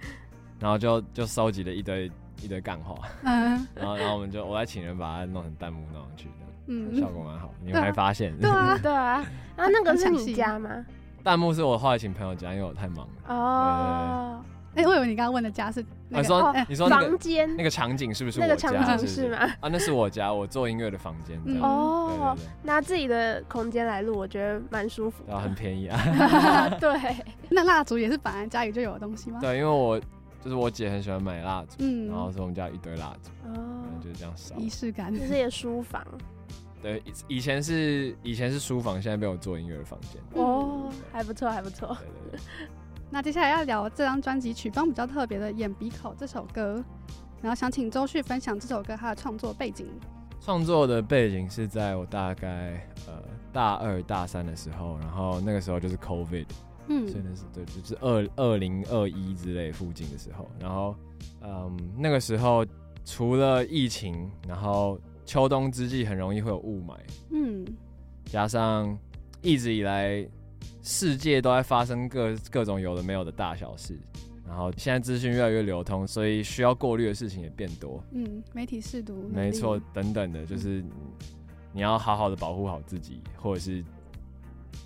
[0.58, 2.10] 然后就就收集了一堆。
[2.42, 6.32] 一堆干话，嗯，然后然后我们就我来请人把它弄成弹幕弄上去的，
[6.66, 8.36] 嗯，效果蛮好，你们还发现？
[8.38, 9.24] 对啊， 对啊，
[9.56, 10.70] 然后那个是你家吗？
[11.22, 13.34] 弹幕是我后来请朋友家，因为我太忙了。
[13.34, 19.36] 哦，哎，我以为你刚刚问的家是你说你说房间那个场景是不是那个场景是吗？
[19.60, 21.38] 啊，那是我家，我做音乐的房间。
[21.60, 25.98] 哦，拿自己的空间来录，我觉得蛮舒服，然后很便宜啊。
[26.80, 26.90] 对，
[27.50, 29.38] 那蜡烛也是本来家里就有的东西吗？
[29.42, 30.00] 对，因为我。
[30.42, 35.14] 就是我姐很喜欢买蜡烛，嗯，然后说我们家一堆蜡烛，哦，就是这样烧，仪式感。
[35.14, 36.02] 这是也书房，
[36.82, 40.20] 对，以以前是以前是书房，现在被我做音乐的房间。
[40.34, 41.96] 哦，还不错，还不错。
[42.00, 42.40] 对对对。
[43.12, 46.82] 那接下来要聊这张专辑曲风比较特别的《眼鼻口》这首歌，
[47.42, 49.88] 然后想请周旭分享这首歌它的创作背景。
[50.40, 53.22] 创作的背景是在我大概呃
[53.52, 56.46] 大二大三的时候，然后那个时候就是 COVID。
[56.92, 60.96] 嗯，真的是对，就是二二零二一之类附近的时候，然后，
[61.40, 62.66] 嗯，那个时候
[63.04, 66.96] 除了疫情，然后秋冬之际很容易会有雾霾，
[67.30, 67.64] 嗯，
[68.24, 68.98] 加上
[69.40, 70.26] 一直以来
[70.82, 73.96] 世界都在发生各各种有的没有的大小事，
[74.44, 80.84] 然后现在资讯越来越流通，所以需要过滤的事情也变多，嗯，媒体试读，没错，等等的，就是
[81.72, 83.84] 你要好好的保护好自己，或者是。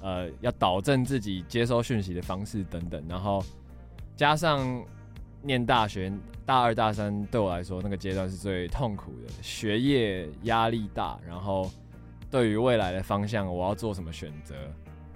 [0.00, 3.42] 呃，要导正自己接收讯息的方式等等，然后
[4.16, 4.84] 加上
[5.42, 6.12] 念大学
[6.44, 11.70] 大二大三，对我来说那个阶段是最痛苦的，学业压力大，然后
[12.30, 14.54] 对于未来的方向，我要做什么选择，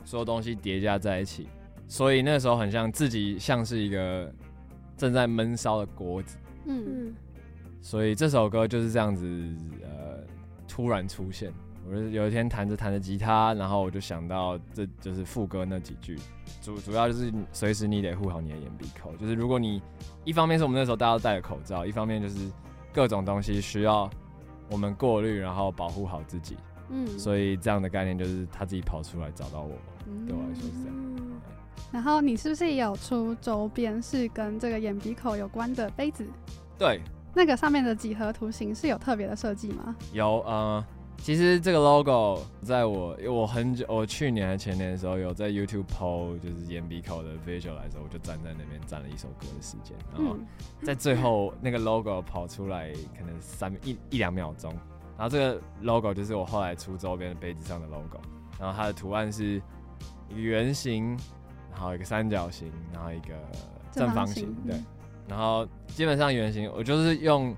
[0.05, 1.49] 所有东西叠加在一起，
[1.87, 4.33] 所以那时候很像自己像是一个
[4.97, 7.15] 正在闷烧的锅子，嗯嗯，
[7.83, 9.27] 所以这首歌就是这样子，
[9.83, 10.25] 呃，
[10.67, 11.53] 突然出现。
[11.91, 16.19] 我就有一天弹着弹着吉他，然后我就想到这就是副歌那几句，
[16.61, 19.81] 主主要就是随时你得护好你的眼鼻口，就是如果你
[20.25, 22.51] 一方面是我们那时候大家都戴着口罩，一方面就是
[22.93, 24.09] 各种东西需要
[24.71, 26.57] 我们过滤，然后保护好自己。
[26.91, 29.73] 嗯，所以这样的概念就是他自己跑出来找到我，
[30.07, 30.97] 嗯、对我来说是这样。
[31.93, 36.27] 然后你是不是也有出周边是跟这个眼鼻口有关的杯子？
[36.79, 37.01] 对，
[37.35, 39.95] 那个上面的几何图形是有特别的设计吗？
[40.13, 40.85] 有，呃，
[41.19, 50.37] 其实这个 logo 在我因为我很久，我去年还前年的时候有在 YouTube PO 就是眼鼻口的 visual 来的时候，我就站在那边站了一首歌的时间，然后
[50.83, 54.73] 在最后那个 logo 跑出来可能三一一两秒钟，
[55.17, 58.19] 然后这个 logo 就是我后来出周边的杯子上的 logo，
[58.59, 59.61] 然后它的图案是
[60.29, 61.17] 一个圆形。
[61.71, 63.37] 然后一个三角形，然后一个
[63.93, 64.75] 正方形，对。
[65.29, 67.55] 然后基本上圆形，我就是用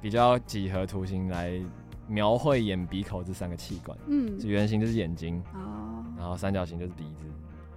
[0.00, 1.52] 比较几何图形来
[2.10, 3.96] 描绘眼、鼻、口这三个器官。
[4.08, 6.04] 嗯，圆形就是眼睛，哦。
[6.18, 7.24] 然后三角形就是鼻子，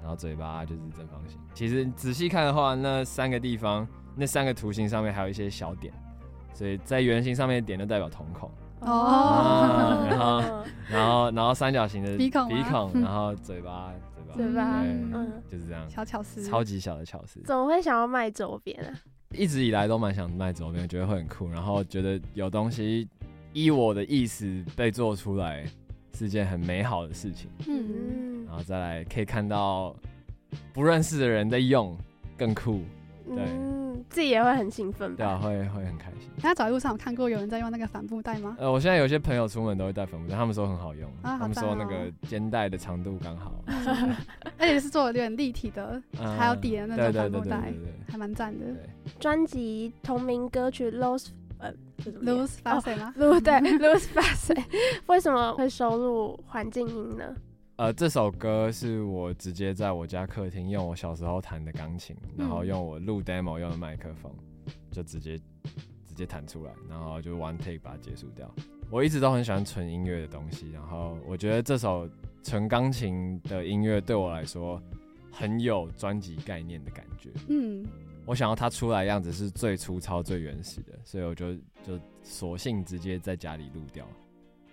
[0.01, 1.39] 然后嘴巴就是正方形。
[1.53, 5.93] 其实仔细看的话，那三个地方，那三个图形上面还有一些小点，
[6.53, 8.49] 所以在圆形上面的点就代表瞳孔。
[8.81, 10.07] 哦。
[10.09, 10.41] 然后，
[10.89, 13.93] 然后，然后三角形的鼻孔，鼻孔，然后嘴巴。
[14.15, 14.81] 嘴巴，嘴巴？
[14.81, 17.39] 嗯，就是这样，小巧思，超级小的巧思。
[17.45, 18.91] 怎么会想要卖周边啊？
[19.29, 23.07] 一直以来都蛮想卖周边，觉得会很酷，然后觉得有东西
[23.53, 25.65] 依我的意思被做出来
[26.13, 27.49] 是件很美好的事情。
[27.67, 29.95] 嗯，然后再来可以看到
[30.73, 31.97] 不认识的人在用，
[32.37, 32.81] 更酷。
[33.27, 33.37] 对。
[33.37, 33.73] 嗯
[34.09, 36.29] 自己也会很兴奋，对啊，会会很开心。
[36.37, 38.57] 大家走在路上有看过有人在用那个帆布袋吗？
[38.59, 43.53] 呃，我现在有些朋友出门都会带帆布袋，他们说很好用，啊、他们说那个肩带的长度刚好，
[44.59, 47.73] 而且是做的有点立体的，嗯、还有底的那种帆布袋，
[48.07, 48.65] 还蛮赞的。
[49.19, 51.27] 专辑同名歌曲《Lose》
[51.63, 51.73] 呃
[52.21, 53.13] ，Lose Face 吗？
[53.17, 54.53] 对， Lose Face，
[55.07, 57.35] 为什么会收录环境音呢？
[57.77, 64.31] 呃，这首歌是我直接在我家客厅用我小时候弹的钢琴，然后用我录 demo 用的麦克风，
[64.91, 65.37] 就直接
[66.05, 68.53] 直接弹出来，然后就 one take 把它结束掉。
[68.91, 72.07] 我一直都很喜欢纯音乐的东西，然后我觉得这首
[72.43, 74.79] 纯钢琴的音乐对我来说
[75.31, 77.31] 很有专辑概念的感觉。
[77.47, 77.83] 嗯，
[78.25, 81.53] 我想要它出来的样子是最粗糙、最原始的，所以我就
[81.85, 84.05] 就索性直接在家里录掉，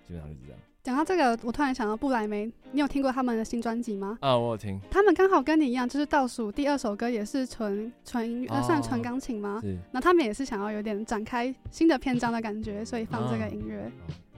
[0.07, 0.61] 基本上就是这样。
[0.83, 4.17] 讲到这个，我突然想到布莱梅，你有听过他们的新专辑吗？
[4.23, 4.81] 啊，我有听。
[4.91, 9.61] 他们刚好跟你一样，就是倒数第二首歌也是纯纯音乐，哦、算纯钢琴吗？
[9.63, 9.77] 是。
[9.93, 13.91] 那他们也是想要有点展开新的篇章的感觉，所以放这个音乐，哦、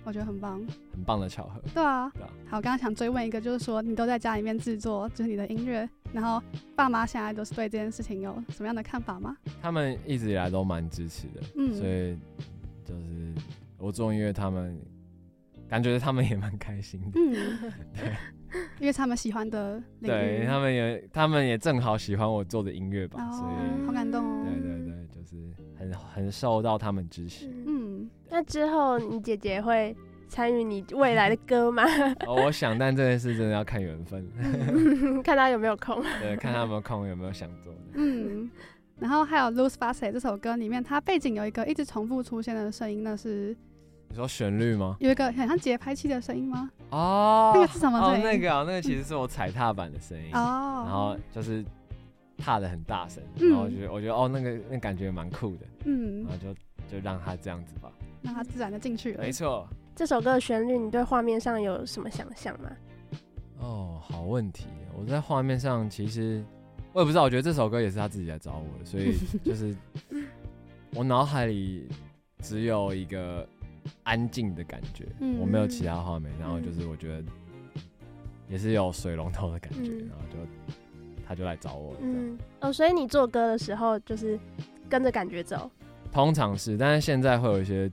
[0.03, 0.61] 我觉得很棒。
[0.93, 1.61] 很棒的巧合。
[1.73, 2.11] 对啊。
[2.11, 2.31] 对啊。
[2.47, 6.43] 好，刚刚想追问一个，就是说你都在家里面制作，就是你的音乐，然后
[6.77, 9.37] 爸妈现在都是对这件事情有什么样的看法吗？
[9.61, 12.17] 他们一直以来都蛮支持的，嗯，所以
[12.85, 13.33] 就是
[13.79, 14.79] 我做音乐，他们。
[15.69, 18.15] 感觉他们也蛮开心的，嗯， 对，
[18.79, 27.51] 因为他们喜欢的，对他们也，他们也正好喜欢我做的音乐吧，哦、所以好感动哦，对对对，就是很很受到他们支持。
[27.67, 29.97] 嗯，那之后你姐姐会
[30.33, 31.85] 参与你未来的歌吗？
[32.27, 34.27] 哦，我想，但这件事真的要看缘分，
[35.23, 37.81] 看他有没有空， 对，看他有没有空，有没有想做的。
[37.97, 38.51] 嗯，
[38.99, 43.55] 然后还有《Lose Face》这首歌里面，它背景有一个一直重复出现的声音，那是。
[44.09, 44.97] 你说旋律吗？
[45.01, 46.71] 有一个很像节拍器的声音吗？
[46.89, 48.25] 哦，那个是什么声音？
[48.25, 50.31] 哦，那个啊，那个其实是我踩踏板的声音。
[50.33, 51.63] 哦，然后就是
[52.39, 55.67] 踏的很大声，然后我觉得我觉得哦，那个那感觉蛮酷的。
[55.85, 56.55] 嗯，然后就
[56.91, 59.23] 就让它这样子吧，让它自然的进去了。
[59.23, 59.69] 没错。
[59.95, 62.71] 这首歌的旋律，你对画面上有什么想象吗？
[63.59, 64.67] 哦，好问题。
[64.97, 66.45] 我在画面上其实
[66.93, 69.75] 我也不知道，我觉得这首歌也是他自己来找我的，所以 就是
[70.95, 71.89] 我脑海里
[72.41, 73.47] 只有一个。
[74.05, 77.25] 安静的感觉，嗯、我没有其他画面，然后就是我觉得
[78.49, 80.39] 也是有水龙头的感觉，嗯、然后就
[81.27, 81.99] 他就来找我了。
[82.01, 84.39] 嗯，哦，所以你做歌的时候就是
[84.89, 85.69] 跟着感觉走？
[86.13, 87.91] 通常是，但是现在会有一些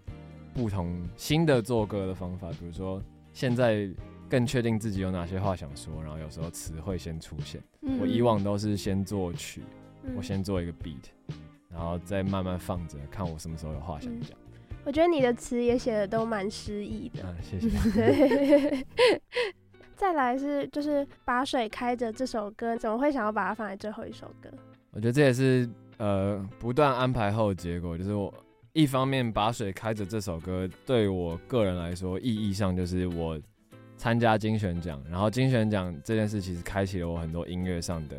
[0.59, 3.01] 不同新的做歌的方法，比如说
[3.31, 3.89] 现在
[4.29, 7.61] 更确定自己有哪些话想说，然后有时候词会先出现。
[7.81, 9.63] 嗯、我以往都是先作曲，
[10.03, 11.33] 嗯、我先做一个 beat，
[11.71, 14.31] 然后再慢慢放着，看我什么时候有话想讲。
[14.31, 14.45] 嗯
[14.85, 17.21] 我觉得你的词也写的都蛮诗意的。
[17.21, 18.85] 啊，谢谢。
[19.93, 24.49] 再来是就是把水开着这首歌，怎么会想要把它放在最后一首歌？
[24.91, 27.97] 我觉得这也是呃不断安排后的结果。
[27.97, 28.33] 就是我
[28.79, 33.37] 一方面把水开着这首歌，对我个人来说意义上就是我
[33.97, 38.15] 参加金选奖，然后金选奖这件事其实开启了我很多音乐上的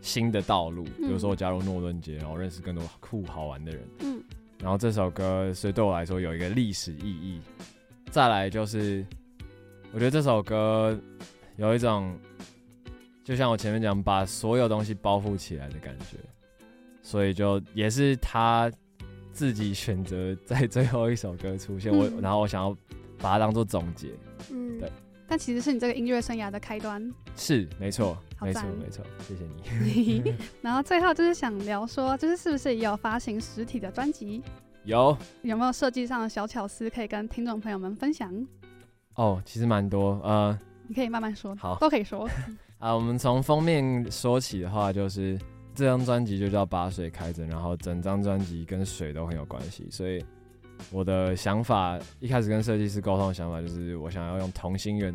[0.00, 0.84] 新的道路。
[0.84, 3.82] 比如说我加入诺顿节，然后认识更多酷好玩的人。
[4.00, 4.22] 嗯。
[4.60, 7.40] 然后这首歌，所以对我来说有一个历史意义。
[8.10, 9.04] 再来就是，
[9.92, 10.98] 我觉得这首歌
[11.56, 12.18] 有一种，
[13.22, 16.16] 就像我前面讲，把所有东西包覆起来的感觉，
[17.02, 18.72] 所以就也是他
[19.38, 22.76] 自己选择在最后一首歌出现，嗯、我然后我想要
[23.18, 24.08] 把它当做总结，
[24.50, 24.90] 嗯，对。
[25.28, 27.00] 但其实是你这个音乐生涯的开端，
[27.36, 30.34] 是没错，没错，没错，谢谢你。
[30.60, 34.42] 然后最后就是想聊说，就是是不是也有发行实体的专辑？
[34.82, 35.16] 有。
[35.42, 38.34] 有没有设计上的小巧思可以跟听众朋友们分享？
[39.14, 40.58] 哦，其实蛮多，呃，
[40.88, 42.28] 你可以慢慢说，好，都可以说。
[42.80, 45.38] 啊，我们从封面说起的话，就是
[45.78, 50.24] 这张专辑就叫《把水开着》，然后整张专辑跟水都很有关系，所以。
[50.92, 55.12] 我的想法一开始跟设计师沟通的想法就是，我想要用同心圆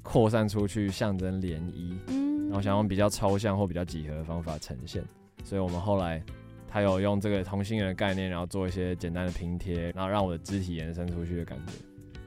[0.00, 5.02] 扩散出去，象征涟漪，嗯，然后想用比较抽象或比较几何的方法呈现。
[5.42, 6.22] 所以我们后来
[6.68, 11.72] 他有用这个同心圆的概念，然后做一些简单的拼贴，然后让我的肢体延伸出去的感觉。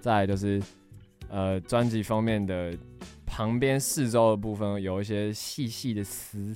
[0.01, 0.61] 再来就是，
[1.29, 2.77] 呃，专辑封面的
[3.25, 6.53] 旁边四周的部分有一些细细的丝，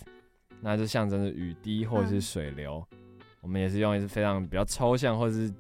[0.64, 2.84] 那就象征着雨滴或者是水流。
[2.92, 2.98] 嗯、
[3.42, 5.54] 我们也是用一些非常比较抽象或者是。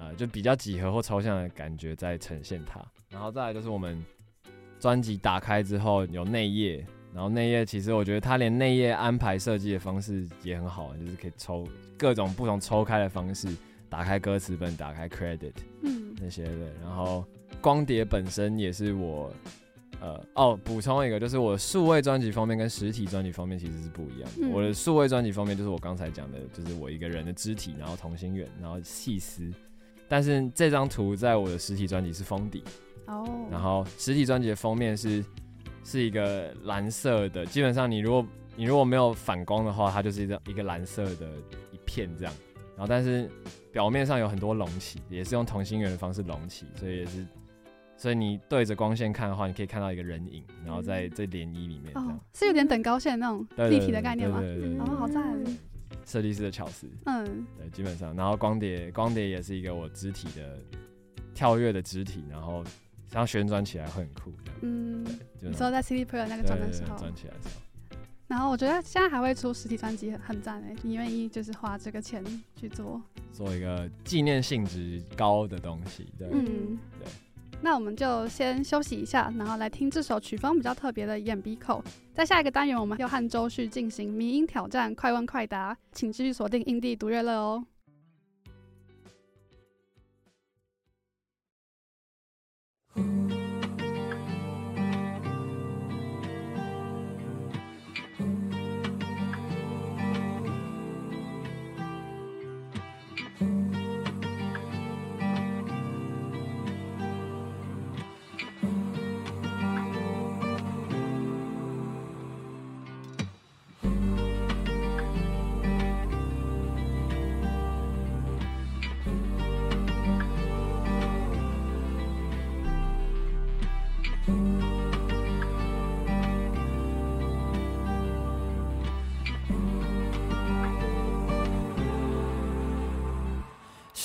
[0.00, 2.80] 呃，就比较几何或抽象的感觉在呈现它，
[3.10, 4.00] 然后再来就是我们
[4.78, 11.66] 专辑打开之后有内页，然后内页其实我觉得它连内页安排设计的方式也很好，就是可以抽
[11.98, 13.48] 各种不同抽开的方式，
[13.88, 17.24] 打开歌词本，打开 credit，嗯，那些的，然后
[17.60, 19.32] 光碟本身也是我，
[20.00, 29.50] 呃，哦，补充一个，就是我数位专辑方面跟实体专辑方面其实是不一样的，嗯、我的数位专辑方面就是我刚才讲的，就是我一个人的肢体，然后同心圆，然后细丝。
[30.08, 32.64] 但是这张图在我的实体专辑是封底
[33.08, 33.28] ，oh.
[33.50, 35.22] 然后实体专辑的封面是
[35.84, 38.24] 是一个蓝色的，基本上你如果
[38.56, 41.28] 你如果没有反光的话，它就是一个一个蓝色的
[41.72, 42.32] 一片这样，
[42.74, 43.30] 然后但是
[43.70, 47.26] 表面上有很多隆起，也是用同心圆的方式隆起，所以也是，
[47.98, 52.16] 所以你对着光线看的话，你可以看到一个人影，然后在这涟漪里面这样，oh.
[52.32, 54.40] 是有点等高线那种立体的概念吗？
[54.40, 55.36] 对对对，对，对，哦，好赞。
[56.06, 60.58] 设计师的巧思，嗯，对，基本上，然后光碟，光碟也是一个我肢体的
[61.34, 62.64] 跳跃的肢体，然后
[63.10, 64.32] 这样旋转起来会很酷，
[64.62, 65.04] 嗯，
[65.38, 67.96] 对，你说在 CD player 那个转的时候，转起来的时候，
[68.26, 72.24] 然后我觉得现在还会出实体专辑，很赞哎，你愿意就是花这个钱
[72.56, 77.08] 去做，做一个纪念性质高的东西，对，嗯，对。
[77.60, 81.82] 那我们就先休息一下，然后来听这首曲风比较特别的《眼鼻口》。
[82.14, 87.64] 在下一个单元，我们要和周旭进行迷音挑战，快问快答，请继续锁定印地独乐乐哦。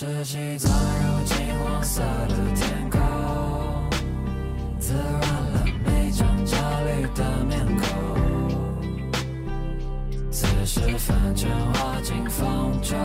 [0.03, 2.99] 湿气钻入金黄色的天空，
[4.77, 5.01] 滋润
[5.53, 7.87] 了每张焦虑的面孔。
[10.29, 12.99] 此时粉尘化进风中，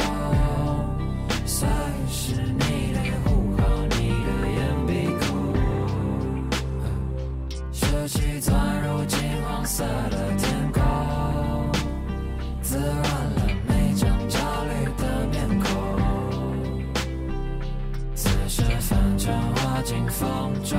[1.47, 1.69] 随
[2.11, 3.97] 时你得护好你
[4.27, 4.91] 的眼鼻
[5.21, 5.29] 孔。
[7.71, 10.28] 湿气钻入金黄色的
[19.89, 20.79] 静风中，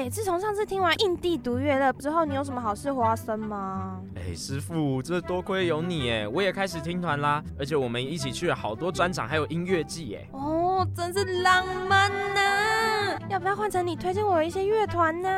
[0.00, 4.00] 哎，自从上次听完印地独乐乐之后，你有什么好事发生吗？
[4.16, 10.26] 哎，师傅，这多亏有你哎，我也开始听团啦，而且我们一起去了好多专场，还有音乐季哎。
[10.32, 13.18] 哦，真是浪漫呢、啊！
[13.28, 15.28] 要不要换成你推荐我一些乐团呢？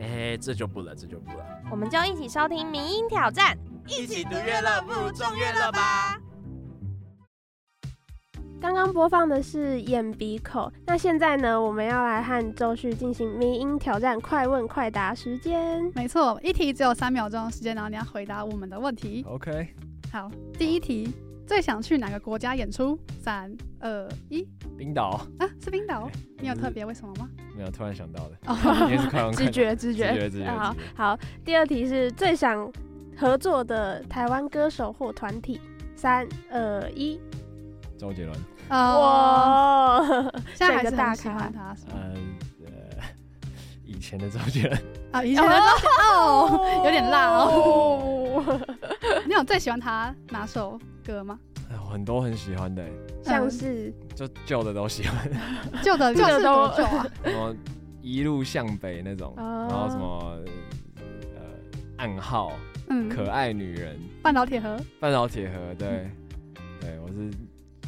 [0.00, 1.44] 哎，这就不了，这就不了。
[1.70, 3.56] 我们就一起收听民音挑战，
[3.86, 6.18] 一起独乐乐不如众乐乐吧。
[8.60, 11.60] 刚刚播放的是眼鼻口，那现在呢？
[11.60, 15.80] 我们要来和周旭进行迷音挑战，快问快答时间。
[15.94, 19.24] 没错，一题只有三秒钟的时间，然后你要回答我们的问题。
[19.28, 19.68] OK。
[20.12, 20.28] 好，
[20.58, 21.08] 第一题，
[21.46, 22.98] 最想去哪个国家演出？
[23.20, 24.44] 三、二、一。
[24.76, 26.10] 冰岛啊，是冰岛？
[26.40, 27.28] 你有特别为什么吗？
[27.56, 28.36] 没有，突然想到的。
[28.46, 29.46] 哦，也是快问快答。
[29.46, 30.50] 直觉，直觉，直觉，直觉。
[30.50, 31.18] 好，好。
[31.44, 32.70] 第二题是最想
[33.16, 35.60] 合作的台湾歌手或团体。
[35.94, 37.20] 三、二、一。
[37.98, 38.38] 周杰伦，
[38.70, 40.00] 哇，
[40.54, 41.74] 现在还是大喜欢他。
[41.92, 42.14] 呃，
[43.84, 44.82] 以前的周杰伦。
[45.10, 48.60] 啊，以前的周杰伦哦，有点辣哦。
[49.26, 51.38] 你有最喜欢他哪首歌吗？
[51.90, 52.84] 很多很喜欢的，
[53.22, 53.92] 像是？
[54.14, 55.28] 就旧的都喜欢，
[55.82, 57.54] 旧的旧的都旧啊，什么
[58.00, 60.38] 一路向北那种，然后什么
[61.36, 61.42] 呃
[61.96, 62.52] 暗号，
[62.90, 66.10] 嗯，可爱女人，半岛铁盒，半岛铁盒，对，
[66.80, 67.30] 对我是。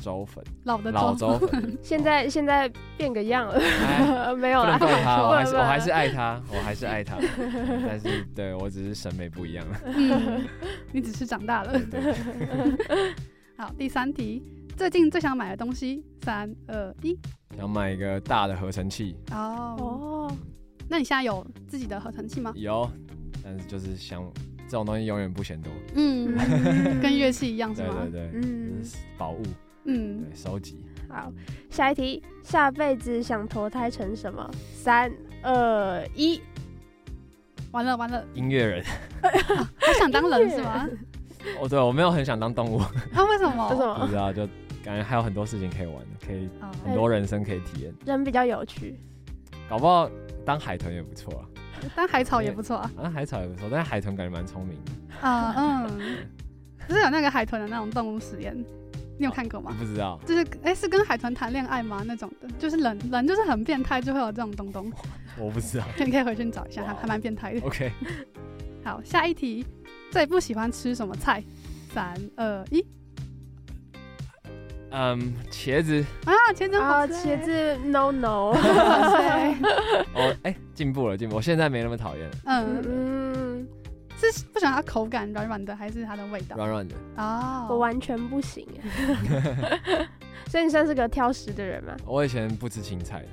[0.00, 4.78] 周粉，老的老周粉， 现在现在变个样了， 没有了。
[4.78, 7.16] 对他， 我还是我还是爱他，我还是爱他，
[7.86, 9.80] 但是对我只是审美不一样了。
[9.84, 10.46] 嗯，
[10.92, 11.78] 你只是长大了。
[13.56, 14.42] 好，第三题，
[14.76, 17.18] 最近最想买的东西，三二一，
[17.56, 19.14] 想买一个大的合成器。
[19.32, 20.32] 哦哦，
[20.88, 22.52] 那你现在有自己的合成器吗？
[22.56, 22.90] 有，
[23.44, 24.22] 但是就是想
[24.66, 25.70] 这种东西永远不嫌多。
[25.94, 26.34] 嗯，
[27.02, 27.96] 跟乐器一样是吗？
[28.10, 28.82] 对对对，嗯，
[29.18, 29.42] 宝物。
[29.84, 30.84] 嗯，对，收集。
[31.08, 31.32] 好，
[31.70, 34.48] 下一题，下辈子想投胎成什么？
[34.74, 35.12] 三
[35.42, 36.40] 二一，
[37.72, 38.84] 完了完了，音乐人。
[39.80, 40.88] 他想当人是吗？
[41.60, 42.80] 哦，对，我没有很想当动物。
[43.12, 43.68] 那为什么？
[43.70, 43.98] 为什么？
[44.00, 44.46] 不知道，就
[44.84, 46.48] 感觉还有很多事情可以玩，可以
[46.84, 47.92] 很多人生可以体验。
[48.06, 48.98] 人比较有趣，
[49.68, 50.08] 搞不好
[50.44, 51.44] 当海豚也不错啊。
[51.96, 52.90] 当海草也不错啊。
[52.94, 55.26] 当海草也不错，但是海豚感觉蛮聪明的。
[55.26, 56.18] 啊嗯，
[56.86, 58.54] 不是有那个海豚的那种动物实验？
[59.20, 59.76] 你有看过吗？
[59.78, 62.02] 不知道，就是哎、欸，是跟海豚谈恋爱吗？
[62.06, 64.90] 那种的，就是人人就是很变态，就会有这种东东。
[65.38, 67.60] 我不知道， 你可以回去找一下，还还蛮变态的。
[67.66, 67.92] OK，
[68.82, 69.66] 好，下一题，
[70.10, 71.44] 最不喜欢吃什么菜？
[71.92, 72.82] 三二一，
[74.90, 78.54] 嗯，茄子啊，茄子好吃，茄子 no no。
[80.14, 82.30] 哦，哎，进步了，进步，我现在没那么讨厌。
[82.46, 83.68] 嗯嗯。
[84.20, 86.96] 是不喜欢它口感软软的，还是它的味道软软的？
[87.16, 88.66] 哦，我完全不行，
[90.48, 91.94] 所以你算是个挑食的人吗？
[92.06, 93.24] 我以前不吃青菜，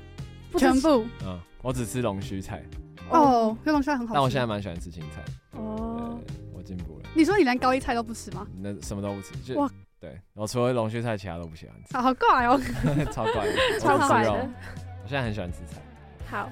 [0.58, 2.64] 全部，嗯，我只吃龙须菜。
[3.10, 5.24] 哦，龙须菜很好吃，但我现在蛮喜欢吃青菜。
[5.52, 6.20] 哦，
[6.54, 7.10] 我进步了。
[7.16, 8.46] 你说你连高丽菜都不吃吗？
[8.60, 9.70] 那什么都不吃，就哇，
[10.00, 11.98] 对，我除了龙须菜，其他都不喜欢吃。
[11.98, 12.60] 好怪哦，
[13.12, 14.32] 超怪的，超怪的。
[15.04, 15.82] 我现在很喜欢吃菜。
[16.30, 16.52] 好，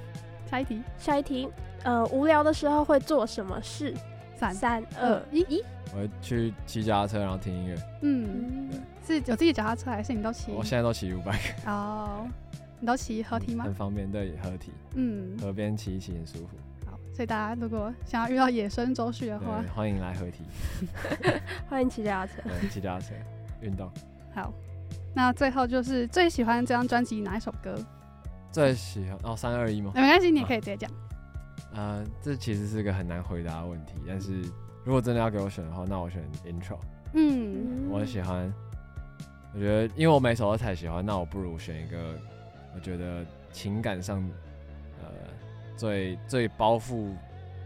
[0.49, 1.49] 下一题，下一题，
[1.83, 3.93] 呃，无聊的时候会做什么事？
[4.37, 5.63] 三二一一，
[5.93, 7.75] 我会去骑脚踏车，然后听音乐。
[8.01, 8.69] 嗯，
[9.05, 10.51] 对，是有自己脚踏车还是你都骑？
[10.51, 11.67] 我现在都骑 U-bike。
[11.67, 12.27] 哦，
[12.79, 13.63] 你都骑合体吗？
[13.63, 14.71] 很方便，对，合体。
[14.95, 16.57] 嗯，河边骑一骑很舒服。
[16.85, 20.43] 好，所以大家如果想要遇到野生周旭的话，欢迎来合体。
[21.69, 22.33] 欢迎骑脚踏车。
[22.43, 23.13] 对，骑脚踏车
[23.61, 23.89] 运动。
[24.33, 24.53] 好，
[25.13, 27.75] 那最后就是最喜欢这张专辑哪一首歌？
[28.51, 29.91] 最喜欢哦，三二一吗？
[29.95, 30.89] 没关系，你也可以直接讲。
[31.75, 34.41] 呃，这其实是个很难回答的问题，但是
[34.83, 36.77] 如果真的要给我选的话，那我选 intro。
[37.13, 38.51] 嗯，我喜欢。
[39.53, 42.19] 我觉得，因为我每首都太喜欢，那我不如选一个
[42.73, 44.21] 我觉得情感上
[45.01, 45.07] 呃
[45.77, 47.09] 最最包覆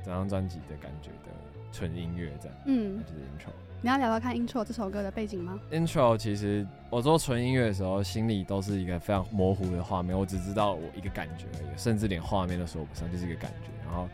[0.03, 1.31] 整张专辑的感觉的
[1.71, 2.57] 纯音乐，这样。
[2.65, 3.53] 嗯，就是 intro。
[3.81, 13.69] 你要聊聊看 intro 这首歌的背景吗？intro 其实我做纯音乐的时候，心里都是一个非常模糊的画面，我只知道我一个感觉而已，甚至连画面都说不上，就是一个感觉。
[13.85, 14.09] 然后，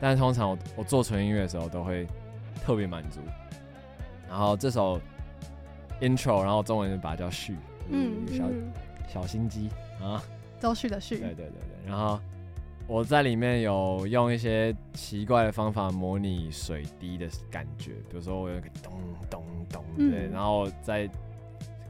[0.00, 2.06] 但是通常我我做纯音乐的时候都会
[2.64, 3.18] 特别满足。
[4.28, 5.00] 然后这首
[6.00, 7.56] intro，然后中文就把它叫序，
[7.88, 8.72] 嗯，小嗯
[9.12, 9.68] 小心机
[10.00, 10.22] 啊，
[10.60, 12.20] 周旭的序，对对对对，然后。
[12.90, 18.92] 我在里面有用一些奇怪的方法模拟水滴的感觉，比如说我有一个咚
[19.30, 21.08] 咚咚，对，嗯、然后在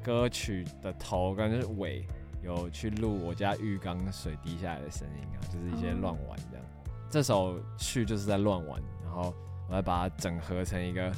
[0.04, 2.06] 歌曲的头跟尾
[2.42, 6.66] 有去录我家浴缸水滴下来的声音啊，就是一些乱玩这样。
[6.66, 9.34] 哦、这首序就是在乱玩，然后
[9.70, 11.10] 我来把它整合成一个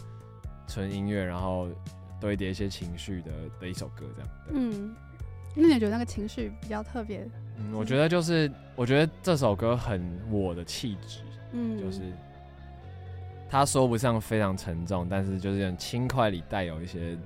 [0.69, 1.69] 纯音乐，然后
[2.21, 4.31] 堆叠一些情绪的的一首歌这样。
[4.53, 4.95] 嗯，
[5.57, 7.29] 那你觉得那个情绪比较特别？
[7.63, 11.21] 嗯，我觉得就是，我觉得这首歌很我的气质，
[11.53, 12.01] 嗯，就是
[13.49, 17.17] 他说不上非常沉重，但是就是很轻快里带有一些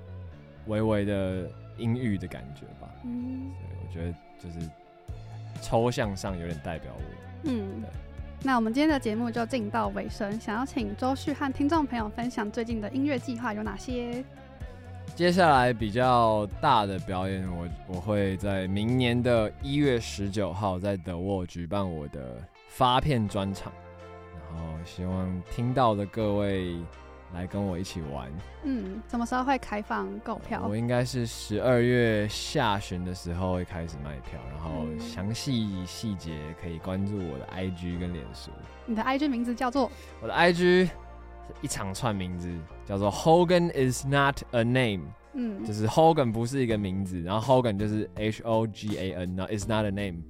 [0.66, 4.68] 微微的阴郁的感觉吧，嗯，所以我觉得就是
[5.62, 7.02] 抽象上有点代表我，
[7.44, 7.90] 嗯，对。
[8.42, 14.22] 那我们今天的节目就进到尾声，想要请周旭和听众朋友分享最近的音乐计划有哪些？
[15.16, 22.36] 接下来比较大的表演，我我会在明年的一月十九号在 The Wall 举办我的
[22.68, 23.72] 发片专场，
[24.34, 26.76] 然后希望听到的各位
[27.32, 28.30] 来跟我一起玩。
[28.64, 30.62] 嗯，什么时候会开放购票？
[30.68, 38.50] 我应该是十二月下旬的时候会开始卖票，然后详细细节可以关注我的 IG 跟脸书。
[38.84, 39.90] 你的 IG 名字叫做？
[40.20, 40.90] 我的 IG。
[41.62, 42.48] 一长串名字
[42.84, 45.02] 叫做 Hogan is not a name，
[45.34, 50.22] 嗯，就是 Hogan 不是一个名字，然后 Hogan 就是 H O G A N，然后 is not a name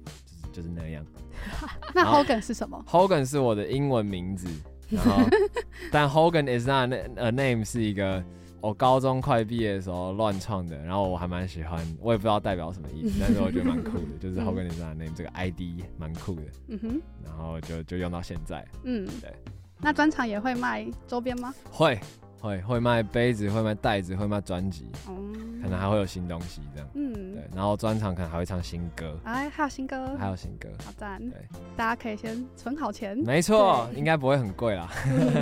[0.51, 1.05] 就是就是那样。
[1.93, 4.47] 那 Hogan 是什么？Hogan 是我的英文名字，
[4.89, 5.23] 然后
[5.91, 8.23] 但 Hogan is not a name 是一个
[8.59, 15.61] 我高中快毕业的时候乱创的，然后我还蛮喜欢，我也不知道代表什么意思， 但是我觉得蛮酷的，就是 Hogan is not a name 这个 ID
[15.97, 19.31] 蛮酷的，嗯哼，然后就就用到现在，嗯，对。
[19.79, 21.53] 那专场也会卖周边吗？
[21.71, 21.99] 会，
[22.41, 27.43] 会，会卖杯子，会卖袋子，会卖专辑，嗯，可能还会有新东西这样，嗯，对。
[27.55, 34.89] 然后专场可能还会唱新歌，哎，还有新歌，还有新歌，好赞，对，大家可以先存好钱，没错，应该不会很贵啦。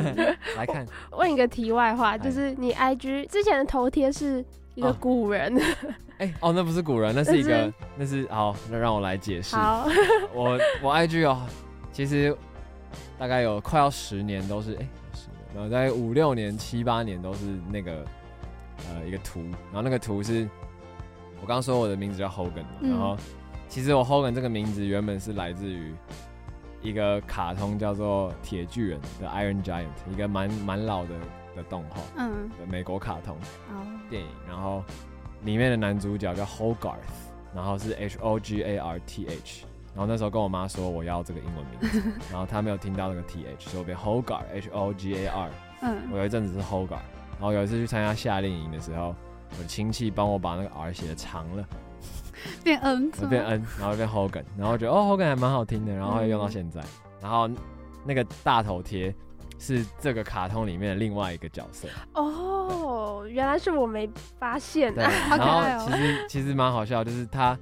[0.57, 4.43] 来看，问一个题外话，就是你 IG 之前的头贴是
[4.75, 5.57] 一个古人，
[6.19, 9.55] 哎，哦，那不是古人，那是一个，那是好，那让我来解释。
[9.55, 9.87] 好，
[10.33, 11.41] 我我 IG 哦，
[11.93, 12.35] 其实。
[13.17, 18.05] 大概有快要十年都是哎、欸，十年，然后大概五六年、七八年都是那个
[18.89, 19.41] 呃一个图，
[19.71, 20.47] 然后那个图是
[21.41, 23.17] 我刚刚说我的名字叫 Hogan 嘛，嗯、然后
[23.67, 25.93] 其实我 Hogan 这个名字原本是来自于
[26.81, 31.09] 一个卡通叫做铁巨人的 Iron Giant，一个蛮蛮老的
[31.55, 33.37] 的动画，嗯，的美国卡通。
[34.07, 34.83] 电影，然后
[35.43, 36.95] 里面的男主角叫 Hogarth，
[37.55, 39.65] 然后是 H O G A R T H。
[39.95, 45.49] 然后那时候跟我妈说我要这个英文名字，然后她没有听到那个 T H，所以我变 Hogar H O G A R。
[45.81, 46.99] 嗯，我有一阵子是 Hogar，
[47.39, 49.15] 然后有一次去参加夏令营的时候，
[49.51, 51.65] 我的亲戚帮我把那个 R 写的长了，
[52.61, 56.81] 变 N，变 N，然后变 Hogan，然后我觉得哦 Hogan 还蛮好听的，然后会用到现在。
[57.21, 57.49] 然后
[58.03, 59.15] 那个大头贴
[59.57, 61.87] 是这个卡通里面的另外一个角色。
[62.13, 65.11] 哦，原来是我没发现啊。
[65.37, 67.57] 然后其实其实蛮好笑，就是他。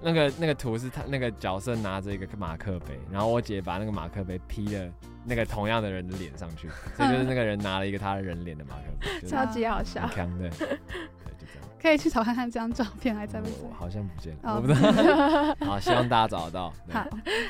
[0.00, 4.92] 那个那个图是他那个角色拿着一个马克杯，然后我姐把那个马克杯 P 了
[5.24, 8.82] 那个同样的人的脸上去，所以就是那个人拿了一个他的人脸的马克
[9.20, 10.08] 杯，超级好笑。
[10.14, 11.68] 对，对，就这样。
[11.82, 13.52] 可以去找看看这张照片还在不在？
[13.62, 15.66] 我好像不见了，我不知道。
[15.66, 16.72] 好，希望大家找得到。
[16.90, 17.06] 好，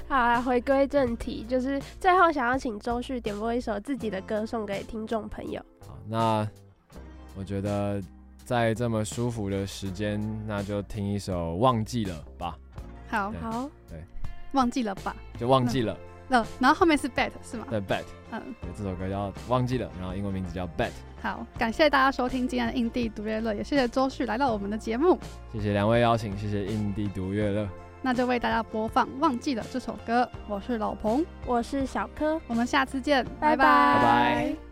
[0.08, 5.62] 好，来回归正题，就是最后想要请周旭点播一首自己的歌送给听众朋友。
[5.86, 6.48] 好，那
[7.36, 8.02] 我觉得。
[8.48, 12.56] 在这么舒服的时间，那就听一首《忘记了吧》。
[13.14, 14.02] 好好，对，
[14.52, 15.94] 忘记了吧，就忘记了。
[16.28, 17.66] 那 然后后面是 Bet 是吗？
[17.68, 18.04] 对，Bet。
[18.30, 20.92] 嗯，对，这首歌叫《忘记了》，然后英文名字叫 Bet。
[21.20, 25.18] 好，感谢大家收听今天的印地独乐乐，也谢谢周旭来到我们的节目。
[25.52, 27.68] 谢谢两位邀请，谢谢印地独乐乐。
[28.00, 30.26] 那就为大家播放《忘记了》这首歌。
[30.48, 34.67] 我是老彭，我是小柯，我们下次见，拜拜，拜拜。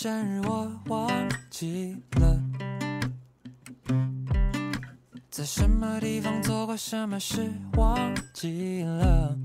[0.00, 1.10] 生日我忘
[1.50, 2.40] 记了，
[5.28, 9.36] 在什么地方做过什么事忘记了，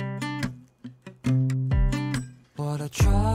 [2.56, 3.33] 我的床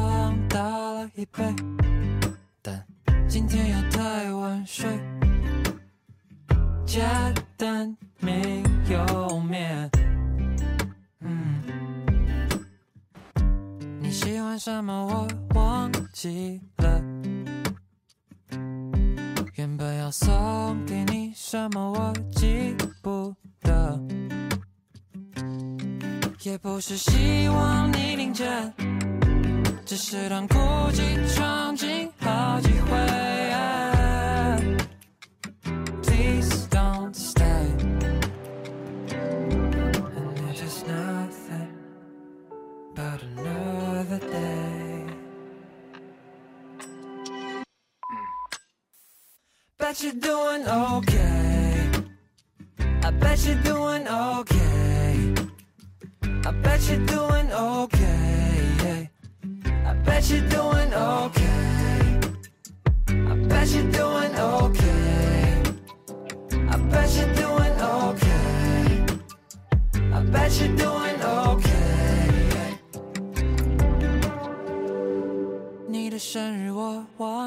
[26.96, 27.17] 是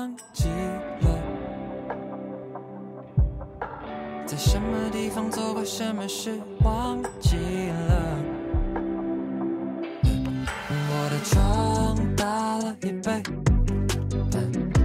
[0.01, 0.49] 忘记
[1.01, 1.07] 了。
[4.25, 7.37] 在什么地方做过什么事忘记
[7.87, 8.17] 了，
[10.89, 13.21] 我的床大了一倍，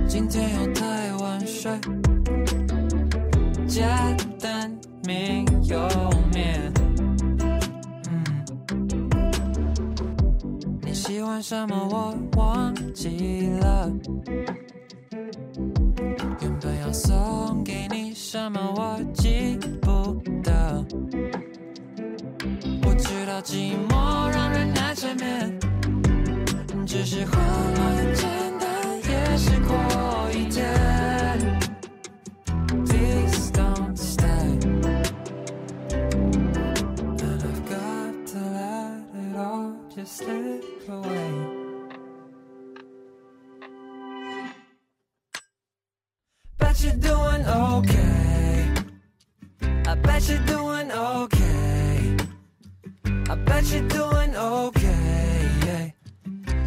[0.07, 1.73] 今天又太晚睡，
[3.67, 5.89] 家灯明又
[6.35, 6.61] 灭。
[10.83, 13.91] 你喜欢什么我忘记了，
[18.29, 20.85] 什么我记不得，
[22.83, 25.57] 我知道寂寞让人难缠绵，
[26.85, 28.69] 只是欢乐很简单，
[29.09, 29.77] 也是过
[30.33, 30.67] 一天。
[32.85, 34.59] Please don't stay,
[35.89, 41.31] and I've got to let it all just slip away.
[46.59, 48.06] Bet you're doing okay.
[49.97, 52.17] I bet you're doing okay.
[53.29, 55.95] I bet you're doing okay.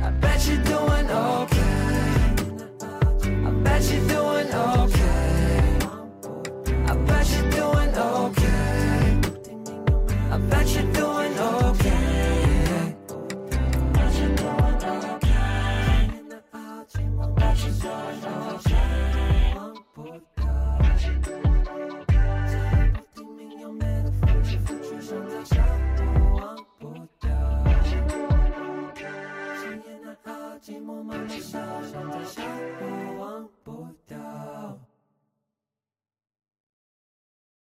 [0.01, 2.35] I bet you're doing okay.
[3.45, 4.98] I bet you're doing okay.